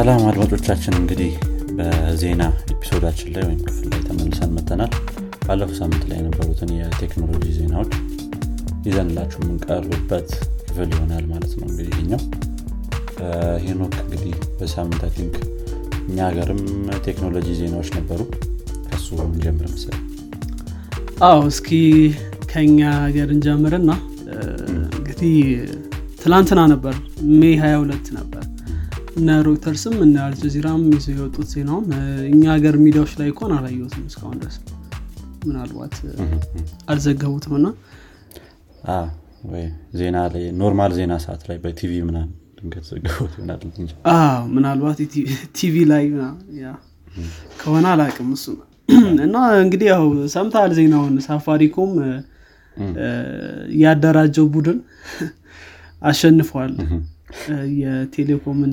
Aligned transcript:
ሰላም 0.00 0.22
አድማጮቻችን 0.28 0.94
እንግዲህ 0.98 1.32
በዜና 1.78 2.42
ኤፒሶዳችን 2.72 3.32
ላይ 3.34 3.42
ወይም 3.46 3.58
ክፍል 3.66 3.88
ላይ 3.90 4.00
ተመልሰን 4.06 4.52
መጥተናል 4.56 4.92
ባለፈው 5.42 5.76
ሳምንት 5.80 6.04
ላይ 6.10 6.16
የነበሩትን 6.20 6.70
የቴክኖሎጂ 6.76 7.44
ዜናዎች 7.56 7.92
ይዘንላችሁ 8.86 9.38
የምንቀርብበት 9.42 10.28
ክፍል 10.62 10.88
ይሆናል 10.94 11.24
ማለት 11.32 11.52
ነው 11.58 11.66
እንግዲህ 11.68 11.92
ያኛው 12.00 12.22
ሄኖክ 13.64 13.96
እንግዲህ 14.04 14.32
በሳምንት 14.60 15.02
think 15.16 15.36
እኛ 16.02 16.18
ሀገርም 16.28 16.62
ቴክኖሎጂ 17.08 17.48
ዜናዎች 17.60 17.90
ነበሩ። 17.98 18.20
ከሱ 18.86 19.08
እንጀምር 19.26 19.68
ምስል 19.74 19.96
አዎ 21.28 21.42
እስኪ 21.52 21.70
ከኛ 22.52 22.92
ሀገር 23.04 23.30
እንጀምርና 23.36 23.90
እንግዲህ 24.94 25.36
ትላንትና 26.22 26.62
ነበር 26.74 26.96
May 27.34 27.52
22 27.60 28.14
ነበር 28.18 28.39
እነ 29.16 29.28
ሮይተርስም 29.46 29.94
እነ 30.04 30.16
አልጀዚራም 30.26 30.82
ይዘው 30.90 31.14
የወጡት 31.16 31.48
ዜናውም 31.54 31.86
እኛ 32.30 32.42
ሀገር 32.54 32.74
ሚዲያዎች 32.84 33.12
ላይ 33.20 33.28
እንኳን 33.32 33.52
አላየሁትም 33.56 34.04
እስካሁን 34.10 34.36
ድረስ። 34.42 34.56
ምናልባት 35.44 35.94
አልዘገቡትም 36.92 37.54
እና 37.58 37.68
ዜና 39.98 40.16
ላይ 40.32 40.44
normal 40.60 40.92
ዜና 40.98 41.12
ሰዓት 41.24 41.42
ላይ 41.50 41.58
በቲቪ 41.62 41.92
ምናምን 42.08 42.30
ድንገት 42.58 42.84
ዘገቡት 42.90 43.32
ይሆናል 43.38 43.60
እንጂ። 43.70 43.90
ምናልባት 44.54 44.98
ቲቪ 45.58 45.76
ላይ 45.92 46.04
ከሆነ 47.60 47.86
አላቅም 47.94 48.30
እሱ 48.36 48.46
እና 49.24 49.34
እንግዲህ 49.62 49.88
ያው 49.90 50.04
ሰምተሃል 50.32 50.72
ዜናውን 50.78 51.14
ሳፋሪኮም 51.26 51.90
ያደራጀው 53.82 54.46
ቡድን 54.54 54.78
አሸንፏል 56.02 56.72
የቴሌኮምን 57.80 58.72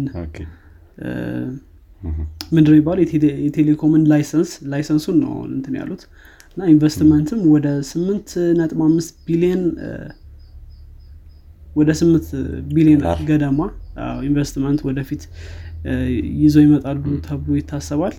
ምንድን 2.51 2.71
ነው 2.71 2.77
ይባሉ 2.79 2.97
የቴሌኮምን 3.45 4.03
license 4.11 4.51
license 4.73 5.01
ኡን 5.01 5.17
ነው 5.23 5.33
እንትን 5.49 5.73
ያሉት። 5.79 6.03
እና 6.51 6.67
ኢንቨስትመንትም 6.73 7.39
ወደ 7.53 7.67
ስምንት 7.89 8.29
ነጥብ 8.59 8.79
አምስት 8.85 9.15
ቢሊዮን 9.27 9.63
ወደ 11.75 11.91
ስምንት 11.99 12.27
ቢሊዮን 12.69 13.01
ገደማ 13.29 13.59
ኢንቨስትመንት 14.27 14.79
ወደፊት 14.87 15.23
ይዘው 16.39 16.63
ይመጣሉ 16.65 17.03
ተብሎ 17.27 17.57
ይታሰባል። 17.59 18.15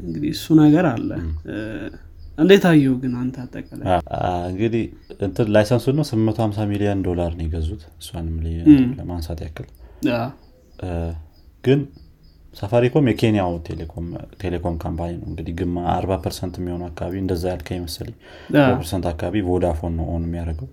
እንግዲህ 0.00 0.30
እሱ 0.36 0.54
ነገር 0.62 0.86
አለ 0.92 1.10
እንዴት 2.38 2.64
አየው 2.70 2.94
ግን 3.02 3.12
አንተ 3.20 3.36
አጠቃላይ? 3.44 3.86
እንግዲህ 4.50 4.82
እንትን 5.20 5.46
license 5.54 5.77
ኡ 5.77 5.84
ነው 5.98 6.04
850 6.08 6.66
ሚሊዮን 6.72 6.98
ዶላር 7.06 7.30
ነው 7.38 7.44
የገዙት። 7.46 7.82
እሷንም 8.00 8.34
ለማንሳት 8.98 9.40
ያክል። 9.46 9.68
ግን 11.64 11.80
ሳፋሪኮም 12.54 13.06
የኬንያው 13.10 13.54
ቴሌኮም 14.42 14.76
company 14.84 15.10
ነው። 15.16 15.26
እንግዲህ 15.30 15.54
ግማ 15.58 15.76
40 15.94 16.18
percent 16.24 16.54
የሚሆኑ 16.60 16.82
አካባቢ 16.90 17.14
እንደዛ 17.22 17.44
ያልከ 17.52 17.70
ይመስል 17.78 18.10
percent 18.72 19.06
አካባቢ 19.12 19.42
ቮዳፎን 19.48 19.94
ነው 19.98 20.06
ሆኑ 20.12 20.22
የሚያደርገው። 20.28 20.68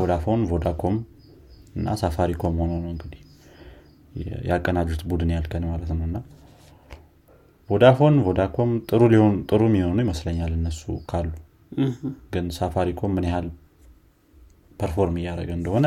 ቮዳፎን 0.00 0.42
ቮዳኮም 0.50 0.96
እና 1.76 1.94
ሳፋሪኮም 2.00 2.56
ሆኖ 2.62 2.72
ነው 2.82 2.90
እንግዲህ 2.94 3.20
ያቀናጁት 4.48 5.00
ቡድን 5.10 5.30
ያልከን 5.34 5.64
ማለት 5.70 5.92
ነው። 5.92 6.04
እና 6.08 6.16
ቮዳፎን 7.68 8.16
ቮዳኮም 8.24 8.70
ጥሩ 8.88 9.02
ሊሆን 9.12 9.34
ጥሩ 9.48 9.62
የሚሆኑ 9.68 9.98
ይመስለኛል 10.04 10.52
እነሱ 10.56 10.82
ካሉ። 11.10 11.30
ግን 12.32 12.46
ሳፋሪኮም 12.56 13.12
ምን 13.16 13.26
ያህል 13.28 13.46
perform 14.80 15.16
እያደረገ 15.20 15.50
እንደሆነ 15.58 15.86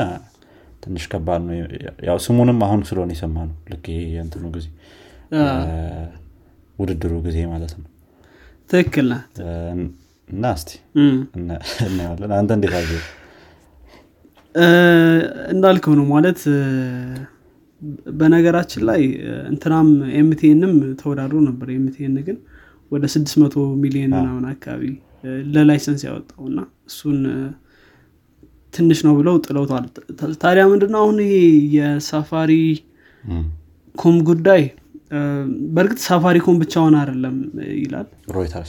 ትንሽ 0.84 1.04
ከባድ 1.12 1.42
ነው። 1.48 1.56
ያው 2.08 2.18
ስሙንም 2.26 2.60
አሁን 2.66 2.82
ስለሆነ 2.90 3.12
የሰማ 3.16 3.38
ነው 3.50 3.56
ልክ 3.72 3.86
ይሄ 3.92 4.02
የእንትኑ 4.16 4.46
ጊዜ 4.56 4.68
ውድድሩ 6.78 7.14
ጊዜ 7.28 7.38
ማለት 7.54 7.74
ነው። 7.80 7.88
ትክክል 8.70 9.10
እና 10.30 10.46
እስቲ 10.58 10.72
እናየዋለን 11.86 12.32
አንተ 12.40 12.52
እንዴት 12.58 12.74
አየ 12.80 12.92
እንዳልከው 15.54 15.94
ነው 16.00 16.06
ማለት 16.14 16.40
በነገራችን 18.20 18.84
ላይ 18.90 19.02
እንትናም 19.50 19.90
MTN 20.20 20.51
ም 20.51 20.72
ተወዳድሮ 21.02 21.38
ነበር። 21.48 21.68
MTN 21.76 22.16
ግን 22.28 22.38
ወደ 22.92 23.06
600 23.14 23.64
ሚሊዮን 23.82 24.12
ምናምን 24.16 24.46
አካባቢ 24.52 24.84
ለ 25.54 25.65
license 25.65 26.02
ያወጣው 26.08 26.44
እና 26.50 26.60
እሱን 26.90 27.20
ትንሽ 28.74 29.00
ነው 29.06 29.14
ብለው 29.20 29.36
ጥለውታል። 29.46 29.86
ታዲያ 30.42 30.64
ምንድነው 30.72 31.02
አሁን 31.04 31.18
ይሄ 31.26 31.36
የሳፋሪ 31.78 32.52
ኮም 33.96 34.18
ጉዳይ? 34.28 34.64
በእርግጥ 35.76 36.00
ሳፋሪ 36.08 36.38
ኮም 36.46 36.56
ብቻውን 36.62 36.96
አይደለም 37.00 37.36
ይላል። 37.78 38.08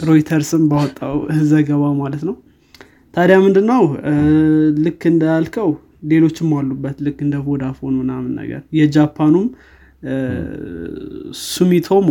ሮይተርስም 0.09 0.63
ባወጣው 0.71 1.17
ዘገባ 1.51 1.91
ማለት 2.01 2.23
ነው። 2.29 2.37
ታዲያ 3.15 3.37
ምንድነው? 3.45 3.83
ልክ 4.85 5.03
እንዳልከው 5.11 5.71
ሌሎችም 6.03 6.51
አሉበት። 6.59 6.97
ልክ 7.07 7.19
እንደ 7.27 7.37
ቮዳፎን 7.47 7.95
ምናምን 8.01 8.33
ነገር። 8.41 8.63
የጃፓኑም 8.79 9.47
ሱሚቶሞ 11.47 12.09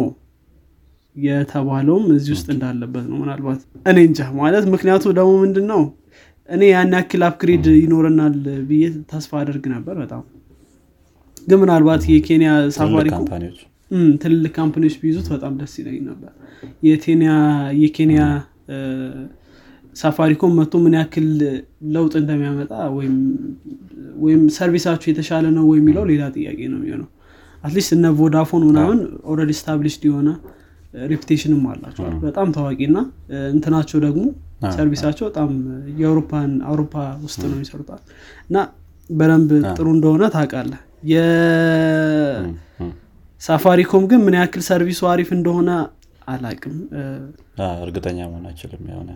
የተባለውም 1.15 2.05
እዚህ 2.15 2.31
ውስጥ 2.35 2.47
እንዳለበት 2.55 3.05
ነው 3.11 3.17
ምናልባት። 3.21 3.61
እኔ 3.85 3.97
እንጃ 4.07 4.19
ማለት 4.39 4.65
ምክንያቱ 4.73 5.03
ደግሞ 5.17 5.31
ምንድን 5.43 5.65
ነው 5.71 5.81
እኔ 6.49 6.63
ያን 6.69 6.91
ያክል 6.95 7.21
upgrade 7.27 7.65
ይኖረናል 7.77 8.35
ብዬ 8.67 8.83
ተስፋ 9.11 9.31
አደርግ 9.41 9.63
ነበር 9.73 9.95
በጣም። 10.03 10.21
ግን 11.47 11.59
ምናልባት 11.61 12.03
የኬንያ 12.11 12.51
ሳፋሪኮም 12.77 13.25
ትልልቅ 14.21 14.51
company 14.57 14.81
ዎች 14.81 14.95
ቢይዙት 15.01 15.27
በጣም 15.33 15.53
ደስ 15.59 15.73
ይለኝ 15.81 15.99
ነበር። 16.09 16.31
የኬንያ 17.81 18.21
ሳፋሪኮም 19.97 20.51
መጥቶ 20.59 20.73
ምን 20.83 20.93
ያክል 20.99 21.27
ለውጥ 21.93 22.13
እንደሚያመጣ 22.21 22.71
ወይም 24.23 24.41
service 24.55 24.81
ኣችሁ 24.81 25.07
የተሻለ 25.11 25.45
ነው 25.57 25.65
ወይ 25.69 25.79
የሚለው 25.81 26.03
ሌላ 26.11 26.23
ጥያቄ 26.35 26.59
ነው 26.71 26.79
የሚሆነው። 26.79 27.09
at 27.63 27.71
least 27.71 27.91
እነ 27.95 28.07
ቮዳፎን 28.17 28.63
ምናምን 28.69 28.99
already 29.31 29.51
established 29.59 30.03
የሆነ 30.09 30.29
reputation 31.07 31.54
ም 31.54 31.63
አላቸዋል 31.71 32.13
በጣም 32.25 32.47
ታዋቂ 32.55 32.79
እና 32.89 32.97
እንትናቸው 33.51 33.97
ደግሞ 34.05 34.23
service 34.75 35.00
ኣቸው 35.00 35.25
በጣም 35.29 35.49
የአውሮፓን 35.99 36.51
አውሮፓ 36.69 36.93
ውስጥ 37.25 37.41
ነው 37.43 37.55
የሚሰሩታል 37.57 38.01
እና 38.49 38.57
በደንብ 39.09 39.49
ጥሩ 39.71 39.87
እንደሆነ 39.95 40.23
ታውቃለ 40.35 40.73
የ 43.41 43.52
Safaricom 43.52 44.03
ግን 44.11 44.21
ምን 44.25 44.35
ያክል 44.39 44.61
service 44.69 44.94
ኡ 44.94 45.01
አሪፍ 45.11 45.29
እንደሆነ 45.37 45.69
አላቅም 46.27 46.75
እርግጠኛ 47.85 48.19
መሆን 48.31 48.45
አይችልም 48.49 48.83
የሆነ 48.91 49.11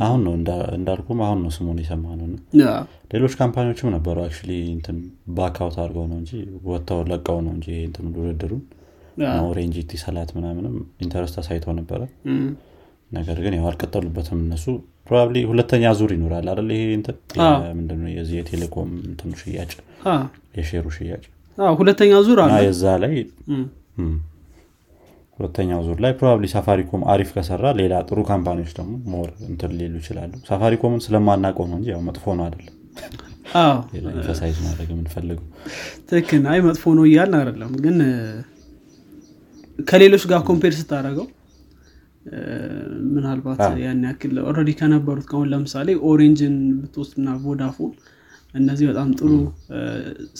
አሁን 0.00 0.20
ነው 0.26 0.32
እንዳልኩም 0.76 1.20
አሁን 1.26 1.38
ነው 1.44 1.50
ስሙን 1.56 1.78
የሰማ 1.82 2.04
ነው 2.20 2.26
ሌሎች 3.12 3.34
company 3.40 3.68
ዎችም 3.68 3.92
ነበሩ 3.96 4.16
አክ 4.24 4.36
እንትን 4.72 4.96
back 5.36 5.59
out 5.59 5.76
አድርገው 5.82 6.06
ነው 6.10 6.18
እንጂ 6.22 6.32
ወጥተው 6.70 7.00
ለቀው 7.10 7.38
ነው 7.46 7.52
እንጂ 7.56 7.68
እንትን 7.86 8.06
ውድድሩን 8.18 8.62
Orange 9.44 9.76
ኢቲሳላት 9.86 10.30
ምናምንም 10.36 10.74
interest 11.04 11.36
አሳይተው 11.40 11.72
ነበረ። 11.78 12.00
ነገር 13.12 13.38
ግን 13.44 13.54
ያው 13.56 13.66
አልቀጠሉበትም 13.68 14.40
እነሱ 14.44 14.64
probably 15.06 15.36
ሁለተኛ 15.50 15.84
ዙር 15.98 16.10
ይኖራል 16.16 16.46
አለ 16.52 16.68
ይሄ 16.74 16.82
ምንድነው 17.78 18.08
የዚህ 18.16 18.36
የቴሌኮም 18.40 18.90
እንትኑ 19.06 19.30
ሽያጭ 19.42 19.70
የ 20.58 20.64
share 20.64 20.80
ኡ 20.80 20.86
ሽያጭ 20.96 21.24
ሁለተኛ 21.78 22.12
ዙር 22.26 22.38
አለ? 22.44 22.50
የዛ 22.66 22.84
ላይ 23.04 23.14
ሁለተኛው 25.38 25.80
ዙር 25.86 25.98
ላይ 26.04 26.12
probably 26.18 26.46
ሳፋሪኮም 26.52 27.02
አሪፍ 27.12 27.28
ከሰራ 27.34 27.64
ሌላ 27.80 27.94
ጥሩ 28.08 28.18
company 28.30 28.57
ዎች 28.57 28.72
ደግሞ 28.78 28.92
more 29.12 29.28
እንትን 29.48 29.72
ሊሉ 29.78 29.94
ይችላሉ። 30.02 30.32
ሳፋሪኮምን 30.48 31.00
ስለማናቀው 31.04 31.66
ነው 31.70 31.76
እንጂ 31.78 31.88
ያው 31.94 32.02
መጥፎ 32.08 32.34
ነው 32.38 32.44
አይደለም። 32.46 32.74
exercise 34.12 34.56
ማድረግ 34.64 34.88
የምንፈልገው። 34.92 35.46
ትክክል 36.08 36.44
አይ 36.52 36.60
መጥፎ 36.66 36.94
ነው 36.98 37.04
እያልን 37.08 37.36
አይደለም 37.40 37.72
ግን 37.84 37.96
ከሌሎች 39.86 40.24
ጋር 40.30 40.40
compare 40.48 40.72
ስታደረገው 40.78 41.26
ምናልባት 43.12 43.60
ያን 43.82 44.00
ያክል 44.06 44.36
already 44.48 44.70
ከነበሩት 44.80 45.26
ከሁን 45.30 45.48
ለምሳሌ 45.52 45.88
ኦሬንጅን 46.08 46.56
ብትወስድና 46.80 47.36
Vodafone 47.44 47.92
እነዚህ 48.54 48.86
በጣም 48.90 49.08
ጥሩ 49.18 49.30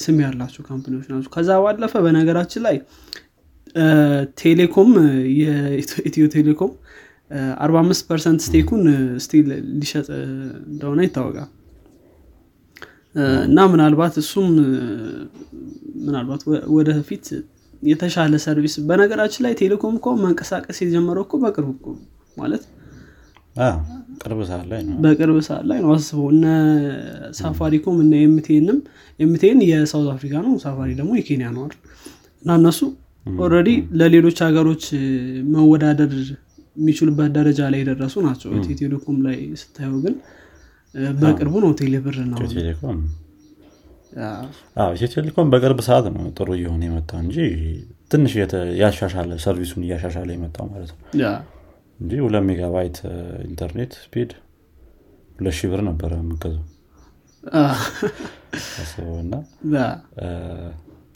ስም 0.02 0.16
ያላቸው 0.24 0.62
company 0.68 0.93
ዎች 0.93 1.06
ናቸው። 1.10 1.30
ከዛ 1.34 1.58
ባለፈ 1.64 1.94
በነገራችን 2.06 2.62
ላይ 2.66 2.76
ቴሌኮም 4.40 4.90
የኢትዮ 5.40 6.24
ቴሌኮም 6.34 6.72
45 7.60 8.08
percent 8.10 8.40
stake 8.46 8.68
ኡን 8.68 8.84
still 9.24 9.48
ሊሸጥ 9.80 10.06
እንደሆነ 10.68 11.00
ይታወቃል። 11.06 11.48
እና 13.46 13.58
ምናልባት 13.72 14.14
እሱም 14.22 14.48
ምናልባት 16.06 16.42
ወደፊት 16.76 17.26
የተሻለ 17.82 18.34
service 18.44 18.74
በነገራችን 18.88 19.44
ላይ 19.46 19.52
ቴሌኮም 19.60 19.94
እኮ 19.98 20.08
መንቀሳቀስ 20.22 20.78
የጀመረው 20.82 21.24
እኮ 21.26 21.36
በቅርብ 21.42 21.70
እኮ 21.76 21.86
ማለት 22.36 22.62
ቅርብ 24.22 24.40
ሰዓት 24.48 24.66
ላይ 24.70 24.80
ነው። 24.86 24.96
በቅርብ 25.04 25.36
ሰዓት 25.46 25.64
ላይ 25.70 25.78
ነው 25.84 25.90
አስበው። 25.94 26.26
እነ 26.34 26.44
ሳፋሪኮም 27.38 27.96
እነ 28.04 28.14
ኤምቴንም 28.26 28.78
ኤምቴን 29.20 29.60
የሳውዝ 29.68 30.08
አፍሪካ 30.14 30.34
ነው 30.46 30.54
ሳፋሪ 30.64 30.90
ደግሞ 31.00 31.12
የኬንያ 31.18 31.48
አይደል? 31.52 31.74
እና 32.42 32.50
እነሱ 32.60 32.80
already 33.38 33.70
ለሌሎች 34.00 34.38
ሀገሮች 34.46 34.84
መወዳደር 35.54 36.12
የሚችሉበት 36.76 37.30
ደረጃ 37.36 37.60
ላይ 37.72 37.80
የደረሱ 37.82 38.16
ናቸው። 38.26 38.50
ኢትዮ 38.58 38.74
ቴሌኮም 38.82 39.16
ላይ 39.26 39.38
ስታየው 39.62 39.98
ግን 40.04 40.14
በቅርቡ 41.22 41.54
ነው 41.64 41.72
ቴሌብር 41.80 42.16
ነው። 42.30 42.38
ቴሌኮም 42.54 42.98
ኢትዮ 44.96 45.08
ቴሌኮም 45.16 45.48
በቅርብ 45.52 45.80
ሰዓት 45.88 46.06
ነው 46.14 46.24
ጥሩ 46.38 46.48
እየሆነ 46.58 46.82
የመጣው 46.88 47.18
እንጂ 47.24 47.36
ትንሽ 48.12 48.32
ያሻሻለ 48.80 49.30
service 49.44 49.69
ኡን 49.69 49.82
እያሻሻለ 49.86 50.28
የመጣው 50.36 50.66
ማለት 50.70 50.90
ነው። 50.94 51.00
እንጂ 52.00 52.12
ሁለት 52.24 52.44
ሜጋባይት 52.48 52.96
ኢንተርኔት 53.48 53.92
speed 54.04 54.30
ሁለት 55.36 55.54
ሺህ 55.58 55.68
ብር 55.72 55.80
ነበረ 55.88 56.12
እና 59.18 59.34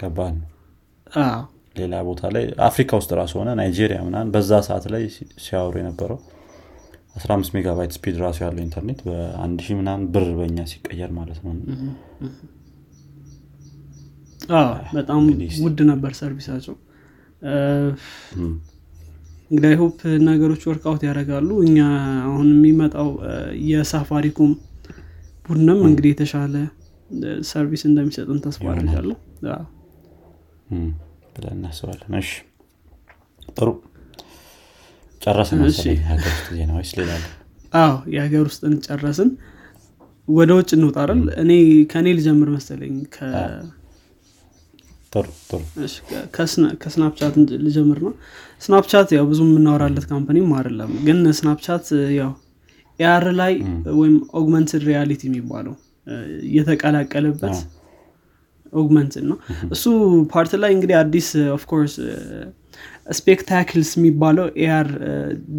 ከባድ 0.00 0.35
ነው 0.37 0.49
ሌላ 1.77 1.95
ቦታ 2.09 2.31
ላይ 2.35 2.45
አፍሪካ 2.67 2.91
ውስጥ 3.01 3.11
ራሱ 3.21 3.33
ሆነ 3.41 3.51
ናይጄሪያ 3.61 3.99
ምናን 4.07 4.31
በዛ 4.35 4.61
ሰዓት 4.67 4.85
ላይ 4.95 5.03
ሲያወሩ 5.45 5.75
የነበረው 5.81 6.19
15 7.19 7.55
megabyte 7.56 7.93
speed 7.97 8.17
ራሱ 8.25 8.39
ያለው 8.45 8.63
ኢንተርኔት 8.67 9.01
በአንድ 9.07 9.59
ሺህ 9.65 9.77
ምናምን 9.81 10.05
ብር 10.15 10.29
በኛ 10.39 10.59
ሲቀየር 10.71 11.11
ማለት 11.19 11.39
ነው። 11.45 11.53
በጣም 14.97 15.21
ውድ 15.65 15.81
ነበር 15.91 16.13
service 16.20 16.47
ኣቸው። 16.47 16.76
እንግዲህ 19.51 19.75
hope 19.81 19.99
ነገሮች 20.29 20.63
work 20.70 20.89
out 20.89 21.03
ያደርጋሉ። 21.09 21.51
እኛ 21.67 21.79
አሁን 22.27 22.49
የሚመጣው 22.55 23.09
የሳፋሪኮም 23.71 24.53
ቡድንም 25.47 25.81
እንግዲህ 25.89 26.11
የተሻለ 26.13 26.55
service 27.49 27.82
እንደሚሰጥን 27.89 28.39
ተስፋ 28.45 28.65
አድርጋለሁ 28.75 29.17
ብለን 31.34 31.55
እናስባለን። 31.56 32.14
እሺ 32.20 32.31
ጥሩ። 33.56 33.69
ጨረስን 35.23 35.61
ሀገር 36.08 36.31
ውስጥ 36.31 36.46
ዜናዎች 36.56 36.90
ሌላ 36.99 37.11
አዎ 37.73 37.93
የሀገር 38.14 38.44
ውስጥ 38.49 38.62
ጨረስን። 38.87 39.31
ወደ 40.29 40.50
ውጭ 40.58 40.70
እንውጣረል 40.76 41.23
እኔ 41.43 41.50
ከእኔ 41.93 42.08
ልጀምር 42.19 42.49
መሰለኝ 42.55 42.94
ከ 46.76 46.88
Snapchat 46.88 47.35
ልጀምር 47.64 47.99
ነው። 48.06 48.12
Snapchat 48.62 49.09
ያው 49.17 49.25
ብዙ 49.31 49.40
የምናወራለት 49.46 50.05
company 50.11 50.40
ም 50.40 50.49
አይደለም 50.58 50.90
ግን 51.06 51.19
Snapchat 51.38 51.87
ያው 52.19 52.31
AR 53.00 53.25
ላይ 53.40 53.55
ወይም 53.99 54.17
augmented 54.41 54.82
reality 54.88 55.23
የሚባለው 55.28 55.75
የተቀላቀለበት 56.56 57.56
augment 58.73 59.14
ነው። 59.25 59.37
እሱ 59.71 59.85
part 60.32 60.53
ላይ 60.63 60.71
እንግዲህ 60.77 60.97
አዲስ 61.01 61.29
of 61.56 61.66
course 61.66 61.94
Spectacles 63.19 63.91
የሚባለው 63.99 64.47
AR 64.62 64.88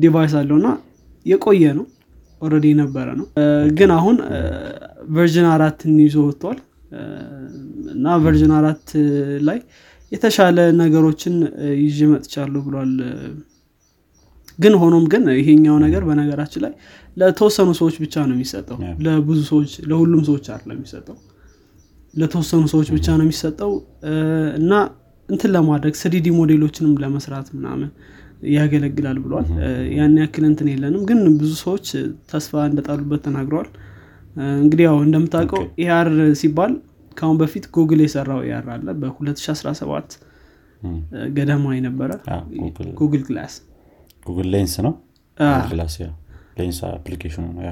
device 0.03 0.33
አለው 0.39 0.57
እና 0.61 0.69
የቆየ 1.25 1.65
ነው። 1.79 1.85
already 2.41 2.65
የነበረ 2.71 3.07
ነው። 3.19 3.25
ግን 3.77 3.89
አሁን 3.97 4.15
version 5.15 5.47
አራትን 5.51 5.95
ይዞ 6.03 6.15
ወጥቷል። 6.25 6.59
እና 7.93 8.15
ቨርዥን 8.23 8.53
አራት 8.57 8.87
ላይ 9.47 9.59
የተሻለ 10.11 10.57
ነገሮችን 10.81 11.35
ይዤ 11.81 11.99
መጥቻለሁ 12.11 12.61
ብሏል። 12.67 12.91
ግን 14.59 14.73
ሆኖም 14.81 15.05
ግን 15.11 15.23
ይሄኛው 15.39 15.77
ነገር 15.83 16.01
በነገራችን 16.09 16.61
ላይ 16.65 16.73
ለተወሰኑ 17.17 17.69
ሰዎች 17.79 17.95
ብቻ 18.03 18.15
ነው 18.27 18.35
የሚሰጠው። 18.37 18.77
ለብዙ 19.05 19.39
ሰዎች 19.49 19.71
ለሁሉም 19.89 20.21
ሰዎች 20.29 20.47
አለ 20.55 20.69
የሚሰጠው 20.75 21.17
ለተወሰኑ 22.13 22.63
ሰዎች 22.73 22.89
ብቻ 22.95 23.07
ነው 23.19 23.25
የሚሰጠው። 23.25 23.71
እና 24.59 24.71
እንትን 25.29 25.51
ለማድረግ 25.55 25.93
ስሪዲ 26.01 26.27
ሞዴሎችንም 26.37 26.93
ለመስራት 27.03 27.47
ምናምን 27.57 27.89
ያገለግላል 28.53 29.17
ብሏል። 29.23 29.45
ያን 29.97 30.15
ያክል 30.21 30.43
እንትን 30.49 30.67
የለንም 30.71 31.03
ግን 31.09 31.19
ብዙ 31.39 31.51
ሰዎች 31.63 31.85
ተስፋ 32.31 32.63
እንደጣሉበት 32.69 33.21
ተናግረዋል 33.27 33.69
እንግዲህ 34.61 34.83
ያው 34.87 34.97
እንደምታውቀው 35.05 35.63
AR 35.83 36.07
ሲባል 36.39 36.73
ከአሁን 37.17 37.37
በፊት 37.41 37.65
ጉግል 37.75 37.99
የሰራው 38.05 38.39
AR 38.47 38.67
አለ። 38.75 38.87
በ2017 39.01 40.15
ገደማ 41.35 41.65
የነበረ 41.75 42.11
Google 43.01 43.21
Glass 43.27 43.53
Google 44.25 44.47
Lens 44.53 44.73
ነው? 44.85 44.93
Lens 46.57 46.79
application 46.89 47.37
ኡ 47.37 47.45
ነው 47.51 47.63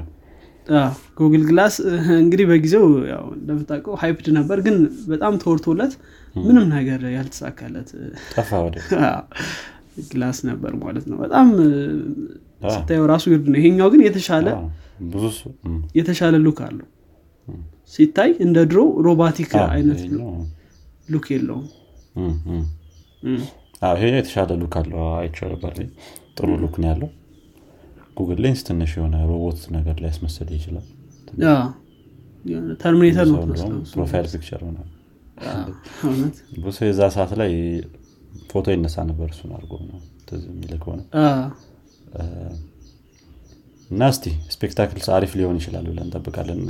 Google 1.18 1.42
Glass 1.48 1.74
እንግዲህ 2.22 2.46
በጊዜው 2.50 2.84
እንደምታውቀው 3.36 3.94
hyped 4.02 4.26
ነበር 4.36 4.58
ግን 4.66 4.76
በጣም 5.08 5.34
ተወርቶለት 5.42 5.92
ምንም 6.36 6.66
ነገር 6.74 7.00
ያልተሳካለት 7.14 7.88
glass 10.10 10.38
ነበር 10.50 10.72
ማለት 10.84 11.04
ነው። 11.10 11.16
በጣም 11.24 11.48
ስታየው 12.70 13.06
ራሱ 13.12 13.24
weird 13.32 13.46
ነው። 13.52 13.58
ይሄኛው 13.60 13.88
ግን 13.94 14.02
የተሻለ 14.06 14.48
የተሻለ 15.98 16.34
look 16.44 16.60
አለው። 16.66 16.88
ሲታይ 17.94 18.30
እንደ 18.44 18.58
ድሮ 18.70 18.80
robotic 19.06 19.52
አይነት 19.68 20.00
look 21.08 21.26
የለውም። 21.34 21.66
ይሄ 23.96 24.12
የተሻለ 24.14 24.50
look 24.60 24.76
አለው። 24.80 25.00
አይቻልባል 25.16 25.78
ጥሩ 26.36 26.48
look 26.62 26.76
ነው 26.82 26.88
ያለው 26.90 27.10
Google 28.16 28.40
Lens 28.44 28.60
ትንሽ 28.68 28.90
የሆነ 28.96 29.16
ሮቦት 29.30 29.60
ነገር 29.76 29.96
ላይ 30.02 30.10
ያስመሰል 30.12 30.48
ይችላል 30.56 30.86
Terminator 32.82 33.26
ነው 33.32 33.40
profile 33.92 34.26
picture 34.32 34.62
ብዙ 36.64 36.76
የዛ 36.88 37.02
ሰዓት 37.16 37.32
ላይ 37.40 37.52
ፎቶ 38.50 38.66
ይነሳ 38.74 38.96
ነበር 39.10 39.28
እሱን 39.34 39.50
አድርጎ 39.56 39.72
ነው 39.86 39.98
ትዝ 40.28 40.42
የሚል 40.50 40.72
ከሆነ። 40.82 41.00
እና 43.90 44.02
እስቲ 44.12 44.24
Spectacles 44.54 45.06
አሪፍ 45.16 45.32
ሊሆን 45.38 45.56
ይችላል 45.60 45.86
ብለን 45.90 46.04
እንጠብቃለን። 46.06 46.60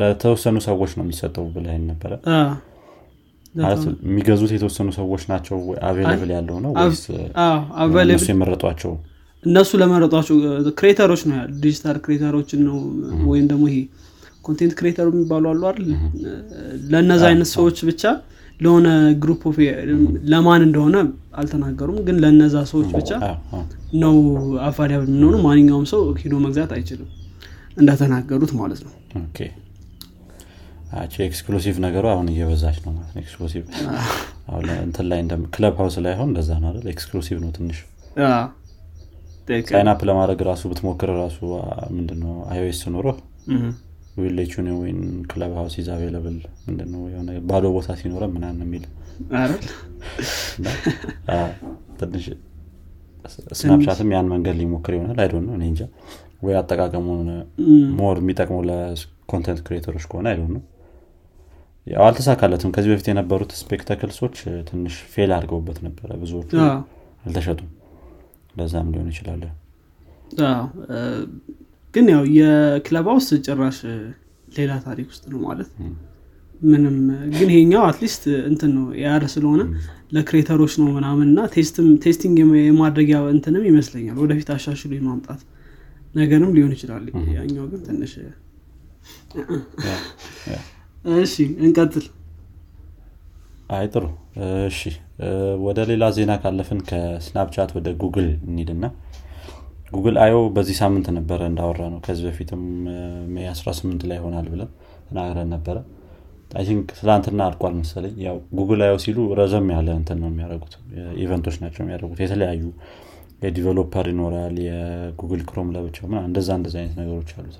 ለተወሰኑ 0.00 0.56
ሰዎች 0.68 0.92
ነው 0.98 1.04
የሚሰጠው 1.06 1.46
ብለን 1.54 1.84
ነበረ? 1.90 2.12
ማለት 3.54 3.82
የሚገዙት 4.06 4.50
የተወሰኑ 4.54 4.88
ሰዎች 4.98 5.22
ናቸው 5.30 5.56
available 5.88 6.30
ያለው 6.36 6.58
ነው 6.64 6.72
ወይስ 6.78 8.26
የመረጧቸው 8.30 8.92
እነሱ 9.44 9.70
ለመረጧቸው 9.80 10.36
creator 10.78 11.06
ኦች 11.06 11.22
ነው 11.28 11.36
digital 11.62 11.96
creator 12.04 12.34
ኦችን 12.34 12.60
ነው 12.68 12.76
ወይም 13.30 13.46
ደግሞ 13.52 13.64
ይሄ 13.70 13.78
content 14.44 14.72
creator 14.78 15.00
ኡ 15.00 15.06
የሚባሉ 15.14 15.44
አሉ 15.50 15.62
አይደል? 15.70 15.88
ለእነዚ 16.92 17.22
አይነት 17.30 17.48
ሰዎች 17.54 17.78
ብቻ 17.88 18.02
ለሆነ 18.60 18.86
group 19.22 19.42
of 19.50 19.56
ለማን 20.32 20.62
እንደሆነ 20.66 20.96
አልተናገሩም። 21.40 21.98
ግን 22.06 22.16
ለነዛ 22.24 22.56
ሰዎች 22.72 22.88
ብቻ 22.98 23.10
ነው 24.02 24.14
affordable 24.68 25.08
የምንሆኑ 25.10 25.36
ማንኛውም 25.46 25.86
ሰው 25.92 26.00
ሂዶ 26.22 26.34
መግዛት 26.46 26.72
አይችልም 26.76 27.10
እንደተናገሩት 27.76 28.52
ማለት 28.60 28.80
ነው። 28.86 28.94
exclusive 31.24 31.76
ነገሩ 31.84 32.04
አሁን 32.12 32.26
እየበዛች 32.32 32.78
ነው 32.84 32.92
ማለት 32.96 33.10
ነው። 33.14 33.20
exclusive 33.22 33.62
እንትን 34.84 35.06
ላይ 35.10 35.20
Clubhouse 35.54 35.96
ላይ 36.04 36.12
አሁን 36.16 36.28
እንደዛ 36.32 36.50
ነው 36.62 36.68
አይደል? 36.70 36.86
exclusive 36.94 37.36
ነው 37.44 37.50
ትንሽ 37.58 37.78
sign 39.68 39.89
up 39.89 40.00
ለማድረግ 40.08 40.40
ራሱ 40.48 40.62
ብትሞክር 40.70 41.10
ራሱ 41.20 41.38
ምንድነው 41.96 42.34
አይኦኤስ 42.50 42.80
ኖሮ 42.94 43.06
ዊሌቹን 44.20 44.68
ወይን 44.78 45.00
ክለብ 45.30 45.52
ሀውስ 45.58 45.74
ኢዝ 45.80 45.88
አቬለብል 45.94 46.36
ምንድነው 46.66 47.02
የሆነ 47.12 47.36
ባዶ 47.50 47.66
ቦታ 47.74 47.96
ሲኖረ 48.00 48.24
ምናምን 48.32 48.62
የሚል 48.66 48.84
ትንሽ 52.00 52.26
ስናፕቻትም 53.54 54.10
ያን 54.14 54.28
መንገድ 54.32 54.56
ሊሞክር 54.60 54.92
ይሆናል። 54.96 55.18
አይዶ 55.22 55.34
ነው 55.44 55.54
እንጃ። 55.62 55.80
ወይ 56.42 56.54
አጠቃቀሙን 56.58 57.28
ሞር 57.98 58.16
የሚጠቅመው 58.22 58.60
ለኮንተንት 58.68 59.60
ክሬተሮች 59.66 60.04
ከሆነ 60.10 60.26
አይዶ 60.32 60.42
ነው 60.54 60.62
ያው 61.86 62.04
አልተሳካለትም። 62.06 62.72
ከዚህ 62.74 62.90
በፊት 62.92 63.06
የነበሩት 63.10 63.52
ስፔክታክልሶች 63.60 64.36
ትንሽ 64.68 64.96
ፌል 65.12 65.32
አድርገውበት 65.36 65.78
ነበረ 65.86 66.10
ብዙዎቹ 66.22 66.50
አልተሸጡም 67.24 67.68
ለዛም 68.58 68.88
ሊሆን 68.94 69.08
ይችላል። 69.12 69.42
ግን 71.94 72.06
ያው 72.12 72.22
የ 72.38 73.08
Clubhouse 73.18 73.36
ጭራሽ 73.46 73.78
ሌላ 74.56 74.72
ታሪክ 74.86 75.06
ውስጥ 75.12 75.24
ነው 75.32 75.40
ማለት። 75.46 75.70
ምንም 76.62 76.96
ግን 77.34 77.48
ይሄኛው 77.52 77.82
at 77.88 77.98
least 77.98 78.22
እንትን 78.48 78.70
ነው 78.76 78.86
AR 79.02 79.22
ስለሆነ 79.34 79.62
ለ 80.14 80.23
creator 80.23 80.54
ኦች 80.54 80.72
ነው 80.80 80.88
ምናምን 80.96 81.26
እና 81.28 81.40
testing 82.04 82.36
የማድረጊያ 82.62 83.18
እንትንም 83.34 83.64
ይመስለኛል 83.68 84.16
ወደፊት 84.22 84.48
አሻሽሉ 84.54 84.92
የማምጣት 84.96 85.40
ነገርም 86.14 86.52
ሊሆን 86.56 86.72
ይችላል። 86.76 87.04
ያኛው 87.36 87.64
ግን 87.72 87.80
ትንሽ 87.88 88.12
እሺ 91.18 91.34
እንቀጥል 91.62 92.06
አይ 93.68 93.86
ጥሩ። 93.92 94.04
እሺ 94.66 94.80
ወደ 95.64 95.78
ሌላ 95.90 96.04
ዜና 96.16 96.32
ካለፍን 96.42 96.80
ከ 96.88 97.04
Snapchat 97.04 97.70
ወደ 97.76 97.88
ጉግል 98.02 98.28
እንሂድና። 98.46 98.84
Google 99.92 100.16
I/O 100.24 100.34
በዚህ 100.56 100.76
ሳምንት 100.80 101.06
ነበረ 101.18 101.40
እንዳወራ 101.50 101.82
ነው 101.92 102.00
ከዚህ 102.06 102.24
በፊትም 102.28 102.62
May 103.34 103.46
18 103.52 104.08
ላይ 104.10 104.16
ይሆናል 104.20 104.46
ብለን 104.52 104.70
ተናግረን 105.08 105.50
ነበረ። 105.54 105.76
think 106.60 106.88
ትላንትና 106.98 107.40
አልቋል 107.48 107.74
መሰለኝ። 107.78 108.14
ያው 108.26 108.36
Google 108.58 108.80
I/O 108.84 108.98
ሲሉ 109.04 109.18
ረዘም 109.40 109.66
ያለ 109.74 109.88
እንትን 109.98 110.18
ነው 110.22 110.30
የሚያደርጉት። 110.30 110.74
event 111.24 111.42
ኦች 111.42 111.56
ናቸው 111.64 111.80
የሚያደርጉት። 111.84 112.20
የተለያዩ 112.24 112.62
የ 113.42 113.54
developer 113.54 114.06
ይኖራል 114.12 114.56
የ 114.66 114.85
Google 114.85 115.42
Chrome 115.50 115.68
ለብቻው 115.74 116.06
እንደዛ 116.24 116.48
እንደዚ 116.60 116.74
አይነት 116.80 116.96
ነገሮች 117.02 117.30
አሉት 117.36 117.58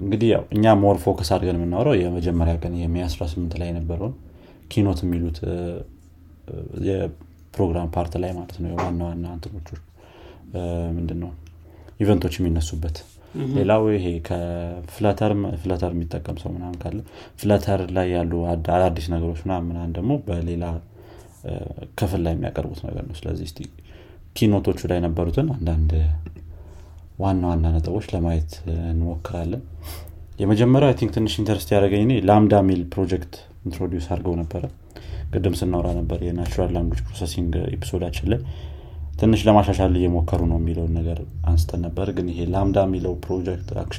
እንግዲህ 0.00 0.28
ያው 0.34 0.42
እኛ 0.54 0.74
more 0.82 0.96
focus 1.02 1.30
አድርገን 1.34 1.58
የምናወራው 1.58 1.94
የመጀመሪያ 2.00 2.54
ቀን 2.62 2.74
የ 2.82 2.88
May 2.88 2.96
18 3.06 3.56
ላይ 3.60 3.68
የነበረውን 3.70 4.14
keynote 4.68 5.00
የሚሉት 5.04 5.38
የፕሮግራም 6.88 7.90
part 7.94 8.14
ላይ 8.22 8.32
ማለት 8.38 8.56
ነው። 8.62 8.70
የዋና 8.72 9.00
ዋና 9.08 9.26
እንትኖቹ 9.36 9.68
ምንድነው? 10.96 11.30
event 12.00 12.19
ኦች 12.19 12.34
የሚነሱበት። 12.38 12.96
ሌላው 13.56 13.82
ይሄ 13.94 14.06
ከ 14.28 14.51
Flutter 14.51 15.32
Flutter 15.62 15.90
የሚጠቀም 15.94 16.36
ሰው 16.42 16.50
ምናምን 16.56 16.76
ካለ 16.82 16.98
Flutter 17.40 17.80
ላይ 17.96 18.06
ያሉ 18.16 18.32
አዳዲስ 18.52 19.06
ነገሮች 19.14 19.40
ምናምን 19.46 19.92
ደግሞ 19.92 20.12
በሌላ 20.26 20.64
ክፍል 21.98 22.20
ላይ 22.26 22.34
የሚያቀርቡት 22.36 22.80
ነገር 22.86 23.04
ነው። 23.10 23.16
ስለዚህ 23.20 23.48
keynote 24.36 24.64
ኦቹ 24.64 24.80
ላይ 24.90 24.98
የነበሩትን 25.00 25.48
አንዳንድ 25.54 25.92
ዋና 27.18 27.42
ዋና 27.50 27.66
ነጥቦች 27.74 28.06
ለማየት 28.14 28.50
እንሞክራለን። 28.90 29.62
የመጀመሪያው 30.40 30.94
think 30.98 31.12
ትንሽ 31.14 31.34
interest 31.40 31.68
ያደረገኝ 31.74 32.10
LaMDA 32.28 32.54
ሚል 32.68 32.80
ፕሮጀክት 32.92 33.34
introduce 33.66 34.06
አድርገው 34.10 34.34
ነበረ። 34.40 34.64
ቅድም 35.32 35.54
ስናወራ 35.60 35.88
ነበር 35.98 36.18
የ 36.26 36.36
natural 36.36 36.70
language 36.76 37.00
processing 37.06 37.54
episode 37.72 38.00
ኣችን 38.00 38.28
ላይ። 38.32 38.40
ትንሽ 39.20 39.40
ለማሻሻል 39.48 39.94
እየሞከሩ 39.98 40.40
ነው 40.50 40.58
የሚለውን 40.60 40.92
ነገር 40.98 41.18
አንስተን 41.50 41.80
ነበር። 41.86 42.08
ግን 42.16 42.26
ይሄ 42.32 42.40
LaMDA 42.54 42.78
የሚለው 42.86 43.14
ፕሮጀክት 43.24 43.70
አክ 43.82 43.94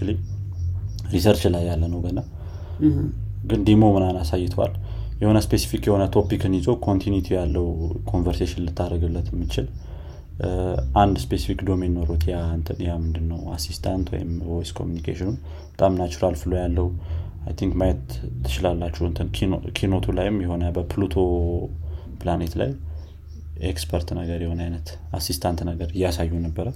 research 1.13 1.43
ላይ 1.53 1.63
ያለ 1.69 1.83
ነው 1.91 2.00
ገና። 2.05 2.19
ግን 3.50 3.59
demo 3.67 3.84
ምናን 3.95 4.17
አሳይተዋል 4.21 4.74
የሆነ 5.21 5.38
specific 5.46 5.84
የሆነ 5.88 6.03
topic 6.15 6.43
ን 6.43 6.53
ይዞ 6.57 6.69
continuity 6.84 7.27
ያለው 7.38 7.65
conversation 8.10 8.63
ልታደርግለት 8.65 9.27
የምችል 9.31 9.67
አንድ 11.01 11.15
specific 11.24 11.60
domain 11.67 11.93
ኖሮት 11.98 12.24
ያ 12.82 12.91
ምንድነው? 13.03 13.39
assistant 13.55 14.07
ወይም 14.13 14.32
voice 14.48 14.72
communication 14.79 15.23
ኑ 15.23 15.29
በጣም 15.72 15.94
natural 16.00 16.36
flow 16.41 16.51
ያለው 16.62 16.88
think 17.57 17.74
ማየት 17.82 18.03
ትችላላችሁ። 18.44 19.03
እንትን 19.10 19.27
keynote 19.77 19.99
ኡ 19.99 20.05
ላይም 20.17 20.38
የሆነ 20.46 20.63
በፕሉቶ 20.77 21.15
ፕላኔት 22.22 22.53
ላይ 22.62 22.72
expert 23.69 24.10
ነገር 24.20 24.39
የሆነ 24.46 24.60
አይነት 24.65 24.88
assistant 25.17 25.60
ነገር 25.70 25.89
እያሳዩ 25.96 26.32
ነበረ። 26.46 26.67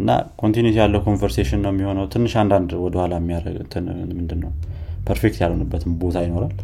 እና 0.00 0.08
continuity 0.40 0.76
ያለው 0.82 1.00
conversation 1.06 1.60
ነው 1.64 1.72
የሚሆነው። 1.74 2.06
ትንሽ 2.14 2.32
አንዳንድ 2.42 2.70
ወደኋላ 2.84 3.14
የሚያደርግ 3.20 3.74
ምንድነው? 4.18 4.50
perfect 5.08 5.38
ያልሆንበትም 5.42 5.92
ቦታ 6.00 6.18
ይኖራል። 6.26 6.54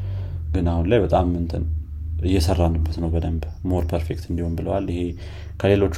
ግን 0.54 0.66
አሁን 0.72 0.86
ላይ 0.90 0.98
በጣም 1.04 1.28
እንትን 1.40 1.62
እየሰራንበት 2.24 2.96
ነው 3.02 3.08
በደንብ 3.10 3.42
more 3.64 3.84
perfect 3.92 4.24
እንዲሆን 4.30 4.54
ብለዋል። 4.58 4.86
ይሄ 4.92 5.00
ከሌሎቹ 5.60 5.96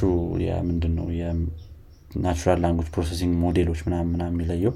ምንድን 0.67 0.93
ነው 0.99 1.07
የ 1.19 1.50
natural 1.50 2.59
language 2.63 2.89
processing 2.95 3.33
ሞዴሎች 3.43 3.81
ምናምን 3.87 4.23
የሚለየው 4.27 4.75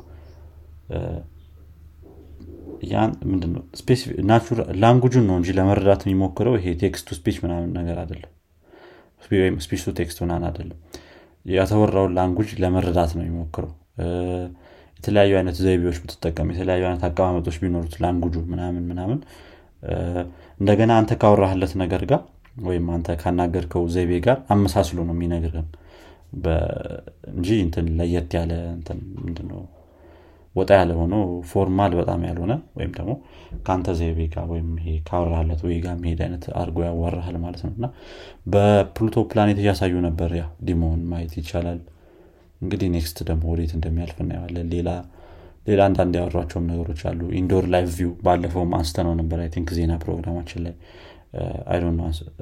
language 4.81 5.11
ኡን 5.11 5.25
ነው 5.29 5.35
እንጂ 5.39 5.49
ለመረዳት 5.57 6.01
የሚሞክረው 6.05 6.53
ይሄ 6.59 6.67
text 6.81 7.05
to 7.09 7.17
speech 7.17 7.37
ምናምን 7.43 7.69
ነገር 7.79 7.97
አይደለም። 8.03 8.31
ወይም 9.33 9.57
speech 9.65 9.81
to 9.85 9.91
text 9.99 10.19
ምናምን 10.23 10.45
አይደለም። 10.49 10.77
የተወራውን 11.45 12.13
language 12.17 12.49
ለመረዳት 12.63 13.11
ነው 13.17 13.23
የሚሞክረው። 13.23 13.71
የተለያዩ 14.99 15.31
አይነት 15.39 15.55
ዘይቤዎች 15.61 15.97
ብትጠቀም 16.01 16.49
የተለያዩ 16.53 16.83
አይነት 16.87 17.03
አቀማመጦች 17.07 17.55
ቢኖሩት 17.61 17.93
language 18.03 18.29
ኡ 18.29 18.35
ምናምን 18.51 18.83
ምናምን 18.87 19.19
እንደገና 20.59 20.91
አንተ 20.99 21.11
ካወራህለት 21.21 21.73
ነገር 21.81 22.01
ጋር 22.11 22.21
ወይም 22.63 22.85
አንተ 22.95 23.09
ካናገርከው 23.21 23.83
ዘይቤ 23.93 24.13
ጋር 24.25 24.37
አመሳስሎ 24.53 24.97
ነው 25.07 25.15
የሚነግርህን። 25.17 25.67
እንጂ 27.31 27.47
እንትን 27.65 27.85
ለየት 27.99 28.33
ያለ 28.37 28.51
ምንድነው? 29.21 29.61
ወጣ 30.55 30.69
ያለ 30.79 30.91
ሆኖ 30.99 31.13
formal 31.49 31.91
በጣም 31.99 32.21
ያልሆነ 32.27 32.53
ወይም 32.77 32.91
ደግሞ 32.97 33.11
ከአንተ 33.65 33.89
ዘይቤ 33.99 34.19
ጋር 34.33 34.45
ወይም 34.51 34.69
ይሄ 34.79 34.95
ካወራህለት 35.07 35.61
ወይ 35.67 35.77
ጋር 35.85 35.95
መሄድ 36.01 36.19
አይነት 36.25 36.45
አድርጎ 36.61 36.77
ያዋራሃል 36.87 37.37
ማለት 37.43 37.61
ነው። 37.65 37.71
እና 37.77 37.85
በፕሉቶ 38.53 39.23
ፕላኔት 39.31 39.59
እያሳዩ 39.63 39.93
ነበር። 40.07 40.31
ያ 40.39 40.45
demo 40.69 40.90
ን 40.90 41.01
ማየት 41.11 41.35
ይቻላል። 41.39 41.79
እንግዲህ 42.61 42.89
next 42.95 43.19
ደግሞ 43.29 43.43
ወዴት 43.53 43.71
እንደሚያልፍ 43.77 44.17
እናየዋለን። 44.23 44.67
ሌላ 44.73 44.89
ሌላ 45.65 45.81
አንዳንድ 45.89 46.13
ያወሯቸውም 46.19 46.65
ነገሮች 46.69 47.01
አሉ። 47.09 47.21
indoor 47.39 47.63
live 47.73 47.89
view 47.97 48.11
ባለፈውም 48.25 48.71
አንስተነው 48.77 49.13
ነበር። 49.19 49.39
I 49.43 49.49
think 49.55 49.69
ዜና 49.77 49.93
ፕሮግራማችን 50.03 50.61
ላይ 50.65 50.75
አይ 51.71 51.83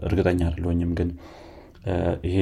እርግጠኛ 0.08 0.40
አይደለኝም 0.48 0.92
ግን 1.00 1.10
ይሄ 2.30 2.38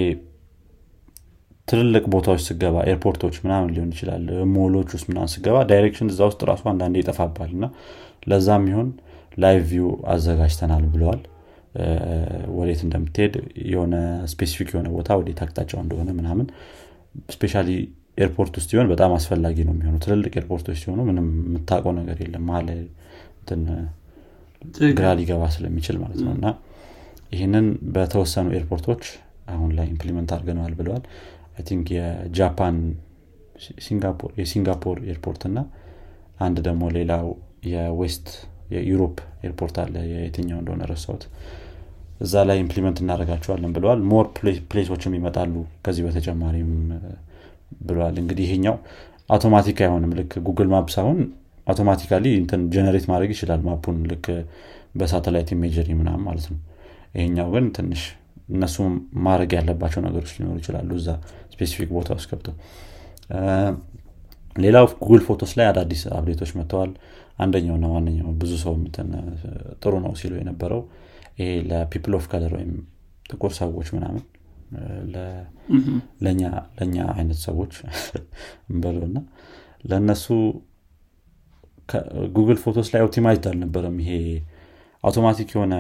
ትልልቅ 1.67 2.03
ቦታዎች 2.13 2.41
ስገባ 2.48 2.75
ኤርፖርቶች 2.91 3.36
ምናምን 3.43 3.72
ሊሆን 3.75 3.89
ይችላል 3.93 4.25
ሞሎች 4.53 4.89
ውስጥ 4.96 5.07
ምናምን 5.10 5.31
ስገባ 5.34 5.57
direction 5.72 6.10
እዛ 6.13 6.22
ውስጥ 6.29 6.41
ራሱ 6.50 6.63
አንዳንዴ 6.72 6.96
ይጠፋባል 7.01 7.50
እና 7.57 7.65
ለዛም 8.31 8.65
ይሆን 8.72 8.89
live 9.38 9.63
view 9.72 9.89
አዘጋጅተናል 10.13 10.86
ብለዋል። 10.93 11.22
ወዴት 12.57 12.79
እንደምትሄድ 12.86 13.34
የሆነ 13.72 13.96
specific 14.31 14.69
የሆነ 14.74 14.88
ቦታ 14.96 15.17
ወዴት 15.19 15.39
አቅጣጫው 15.46 15.79
እንደሆነ 15.84 16.10
ምናምን 16.19 16.48
especially 17.34 17.53
ኤርፖርት 18.17 18.53
ውስጥ 18.57 18.69
ሲሆን 18.71 18.88
በጣም 18.91 19.12
አስፈላጊ 19.17 19.57
ነው 19.67 19.74
የሚሆኑ 19.75 19.95
ትልልቅ 20.03 20.33
ኤርፖርቶች 20.41 20.77
ሲሆኑ 20.81 21.00
ምንም 21.09 21.27
የምታውቀው 21.43 21.93
ነገር 22.00 22.17
የለም። 22.24 22.45
መሀል 22.50 22.69
ግራ 24.95 25.07
ሊገባ 25.19 25.43
ስለሚችል 25.55 25.97
ማለት 26.03 26.19
ነው። 26.25 26.31
እና 26.38 26.47
ይህንን 27.33 27.65
በተወሰኑ 27.95 28.47
ኤርፖርቶች 28.59 29.03
አሁን 29.47 29.69
ላይ 29.77 29.86
implement 29.93 30.29
አድርገነዋል 30.36 30.74
ብለዋል። 30.79 31.03
think 31.67 31.88
የጃፓን 31.95 32.77
የሲንጋፖር 34.39 34.97
ኤርፖርት 35.12 35.43
እና 35.50 35.59
አንድ 36.39 36.57
ደግሞ 36.67 36.83
ሌላው 36.97 37.27
የ 37.72 37.90
west 37.90 38.27
የ 38.74 38.84
Europe 38.84 39.15
ኤርፖርት 39.47 39.75
አለ። 39.83 39.95
የትኛው 40.13 40.59
እንደሆነ 40.62 40.83
ረሳውት 40.91 41.24
እዛ 42.21 42.43
ላይ 42.50 42.57
implement 42.63 42.98
እናደርጋቸዋለን 43.03 43.74
ብለዋል። 43.75 44.00
more 44.12 44.27
place 44.72 44.91
ኦችም 44.91 45.15
ይመጣሉ። 45.17 45.53
ከዚህ 45.86 46.03
በተጨማሪም 46.07 46.71
ብለዋል 47.81 48.15
እንግዲህ 48.21 48.45
ይሄኛው 48.47 48.75
አውቶማቲክ 49.29 49.77
አይሆንም። 49.86 50.12
ልክ 50.19 50.33
Google 50.48 50.69
Map 50.74 50.88
ሳይሆን 50.95 51.19
automatically 51.67 52.25
generate 52.74 53.05
ማድረግ 53.12 53.31
ይችላል 53.36 53.62
map 53.67 53.80
ኡን 53.80 53.98
ልክ 54.12 54.25
በሳተላይት 55.00 55.50
imagery 55.55 55.89
ምናም 56.00 56.21
ማለት 56.27 56.45
ነው። 56.51 56.59
ይሄኛው 57.15 57.47
ግን 57.53 57.65
ትንሽ 57.77 58.01
እነሱ 58.51 58.75
ማድረግ 59.25 59.51
ያለባቸው 59.57 60.01
ነገሮች 60.05 60.31
ሊኖሩ 60.38 60.57
ይችላሉ 60.62 60.89
እዛ 61.00 61.09
specific 61.53 61.89
ቦታ 61.95 62.09
ውስጥ 62.17 62.29
ገብተው። 62.31 62.55
ሌላው 64.55 64.86
Google 65.01 65.22
Photos 65.27 65.51
ላይ 65.57 65.65
አዳዲስ 65.71 66.01
update 66.17 66.38
ኦች 66.38 66.51
መጥተዋል። 66.59 66.91
አንደኛውና 67.38 67.86
ዋነኛው 67.93 68.29
ብዙ 68.39 68.53
ሰው 68.63 68.74
ጥሩ 69.81 69.93
ነው 70.05 70.13
ሲሉ 70.21 70.33
የነበረው 70.39 70.81
ይሄ 71.39 71.50
ለ 71.69 71.80
people 71.80 72.13
of 72.19 72.25
color 72.31 72.53
ወይም 72.57 72.71
ጥቁር 73.25 73.51
ሰዎች 73.59 73.88
ምናምን 73.95 74.24
ለእኛ 76.24 76.95
አይነት 77.15 77.39
ሰዎች 77.47 77.74
እንበለውና 78.71 79.17
ለእነሱ 79.89 80.25
Google 82.38 82.57
Photos 82.63 82.88
ላይ 82.93 83.01
optimized 83.05 83.46
አልነበረም 83.51 83.97
ይሄ 84.03 84.12
አውቶማቲክ 85.03 85.50
የሆነ 85.55 85.74